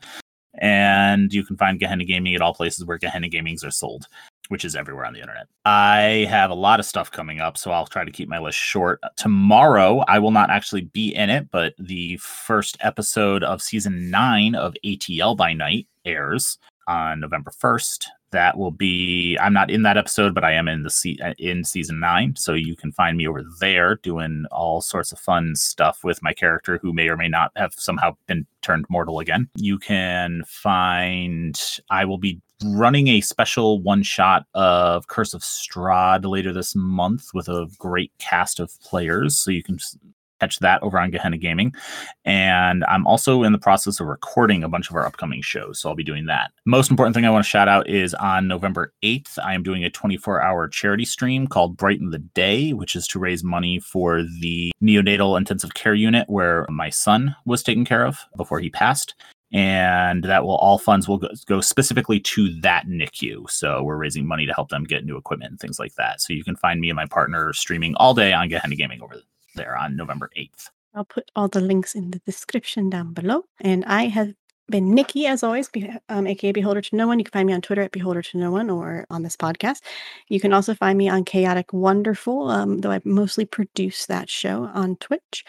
[0.55, 4.09] And you can find Gehenna Gaming at all places where Gehenna Gamings are sold,
[4.49, 5.47] which is everywhere on the internet.
[5.65, 8.59] I have a lot of stuff coming up, so I'll try to keep my list
[8.59, 9.01] short.
[9.17, 14.55] Tomorrow, I will not actually be in it, but the first episode of season nine
[14.55, 19.97] of ATL by Night airs on November 1st that will be i'm not in that
[19.97, 23.17] episode but i am in the se- uh, in season 9 so you can find
[23.17, 27.17] me over there doing all sorts of fun stuff with my character who may or
[27.17, 33.09] may not have somehow been turned mortal again you can find i will be running
[33.09, 38.59] a special one shot of curse of strahd later this month with a great cast
[38.61, 39.79] of players so you can
[40.41, 41.75] catch that over on Gehenna Gaming.
[42.25, 45.81] And I'm also in the process of recording a bunch of our upcoming shows.
[45.81, 46.53] So I'll be doing that.
[46.65, 49.85] Most important thing I want to shout out is on November 8th, I am doing
[49.85, 54.23] a 24 hour charity stream called Brighten the Day, which is to raise money for
[54.23, 59.15] the neonatal intensive care unit where my son was taken care of before he passed
[59.53, 63.49] and that will all funds will go, go, specifically to that NICU.
[63.51, 66.21] So we're raising money to help them get new equipment and things like that.
[66.21, 69.17] So you can find me and my partner streaming all day on Gehenna Gaming over
[69.55, 70.71] there on November 8th.
[70.95, 73.45] I'll put all the links in the description down below.
[73.61, 74.35] And I have
[74.71, 77.19] been Nikki, as always, be, um, aka Beholder to No One.
[77.19, 79.81] You can find me on Twitter at Beholder to No One or on this podcast.
[80.29, 84.71] You can also find me on Chaotic Wonderful, um, though I mostly produce that show
[84.75, 85.45] on Twitch,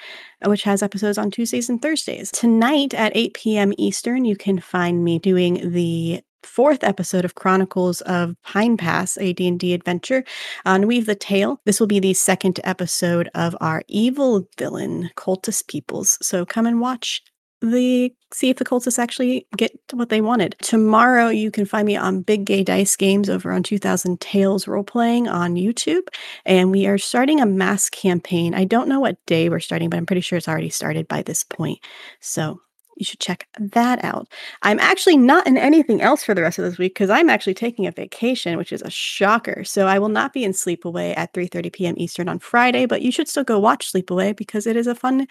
[0.45, 2.32] which has episodes on Tuesdays and Thursdays.
[2.32, 3.74] Tonight at 8 p.m.
[3.78, 9.34] Eastern, you can find me doing the fourth episode of Chronicles of Pine Pass, a
[9.34, 10.24] D&D adventure
[10.65, 11.59] on Weave the Tale.
[11.65, 16.17] This will be the second episode of our evil villain, Cultist Peoples.
[16.22, 17.22] So come and watch
[17.62, 20.55] the see if the cultists actually get what they wanted.
[20.62, 24.84] Tomorrow you can find me on Big Gay Dice Games over on 2000 Tales role
[24.84, 26.07] playing on YouTube
[26.45, 28.53] and we are starting a mass campaign.
[28.53, 31.22] I don't know what day we're starting but I'm pretty sure it's already started by
[31.24, 31.80] this point.
[32.20, 32.62] So
[33.00, 34.28] you should check that out.
[34.62, 37.54] I'm actually not in anything else for the rest of this week because I'm actually
[37.54, 39.64] taking a vacation, which is a shocker.
[39.64, 41.95] So I will not be in Sleepaway at 3:30 p.m.
[41.97, 45.28] Eastern on Friday, but you should still go watch Sleepaway because it is a fun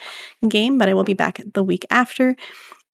[0.49, 0.79] game.
[0.79, 2.37] But I will be back the week after.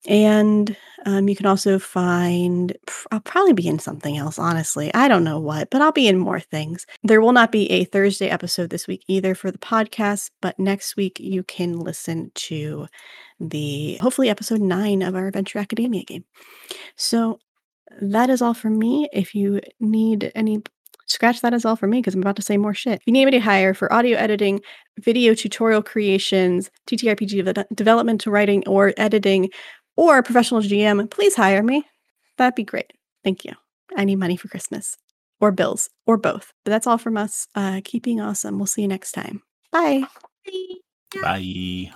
[0.07, 0.77] And
[1.07, 2.77] um, you can also find,
[3.11, 4.93] I'll probably be in something else, honestly.
[4.95, 6.87] I don't know what, but I'll be in more things.
[7.03, 10.97] There will not be a Thursday episode this week either for the podcast, but next
[10.97, 12.87] week you can listen to
[13.41, 16.25] the hopefully episode nine of our Adventure Academia game.
[16.97, 17.39] So
[18.01, 19.09] that is all for me.
[19.13, 20.63] If you need any
[21.07, 23.01] scratch that as all for me because I'm about to say more shit.
[23.01, 24.61] If you need me to hire for audio editing,
[24.99, 29.51] video tutorial creations, TTRPG development to writing or editing,
[29.97, 31.85] or professional GM, please hire me.
[32.37, 32.93] That'd be great.
[33.23, 33.53] Thank you.
[33.97, 34.97] I need money for Christmas
[35.41, 36.53] or bills or both.
[36.65, 37.47] But that's all from us.
[37.55, 38.59] Uh, keeping awesome.
[38.59, 39.43] We'll see you next time.
[39.73, 40.05] Bye.
[40.45, 41.23] Bye.
[41.23, 41.93] Bye.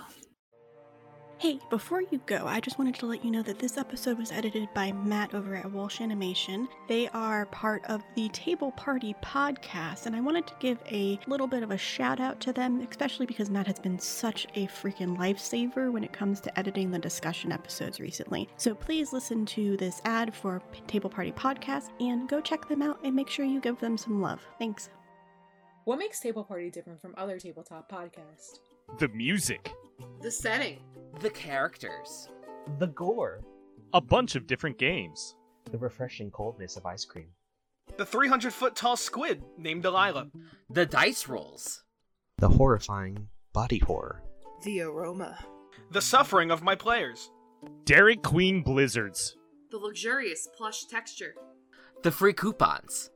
[1.39, 4.29] Hey, before you go, I just wanted to let you know that this episode was
[4.29, 6.67] edited by Matt over at Walsh Animation.
[6.89, 11.47] They are part of the Table Party podcast, and I wanted to give a little
[11.47, 15.17] bit of a shout out to them, especially because Matt has been such a freaking
[15.17, 18.49] lifesaver when it comes to editing the discussion episodes recently.
[18.57, 22.99] So please listen to this ad for Table Party podcast and go check them out
[23.05, 24.41] and make sure you give them some love.
[24.57, 24.89] Thanks.
[25.85, 28.59] What makes Table Party different from other tabletop podcasts?
[28.97, 29.71] The music.
[30.21, 30.79] The setting.
[31.21, 32.29] The characters.
[32.77, 33.41] The gore.
[33.93, 35.35] A bunch of different games.
[35.71, 37.27] The refreshing coldness of ice cream.
[37.97, 40.29] The 300 foot tall squid named Delilah.
[40.69, 41.83] The dice rolls.
[42.37, 44.21] The horrifying body horror.
[44.63, 45.37] The aroma.
[45.91, 47.31] The suffering of my players.
[47.83, 49.35] Dairy Queen blizzards.
[49.71, 51.35] The luxurious plush texture.
[52.03, 53.09] The free coupons.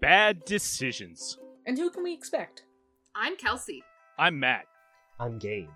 [0.00, 1.36] Bad decisions.
[1.66, 2.64] And who can we expect?
[3.14, 3.82] I'm Kelsey.
[4.18, 4.64] I'm Matt.
[5.18, 5.68] I'm Gabe.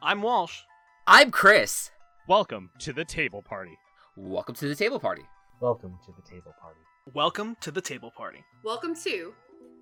[0.00, 0.62] I'm Walsh.
[1.10, 1.90] I'm Chris.
[2.28, 3.78] Welcome to the table party.
[4.14, 5.22] Welcome to the table party.
[5.58, 6.80] Welcome to the table party.
[7.14, 8.44] Welcome to the table party.
[8.62, 9.32] Welcome to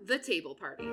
[0.07, 0.87] the table party.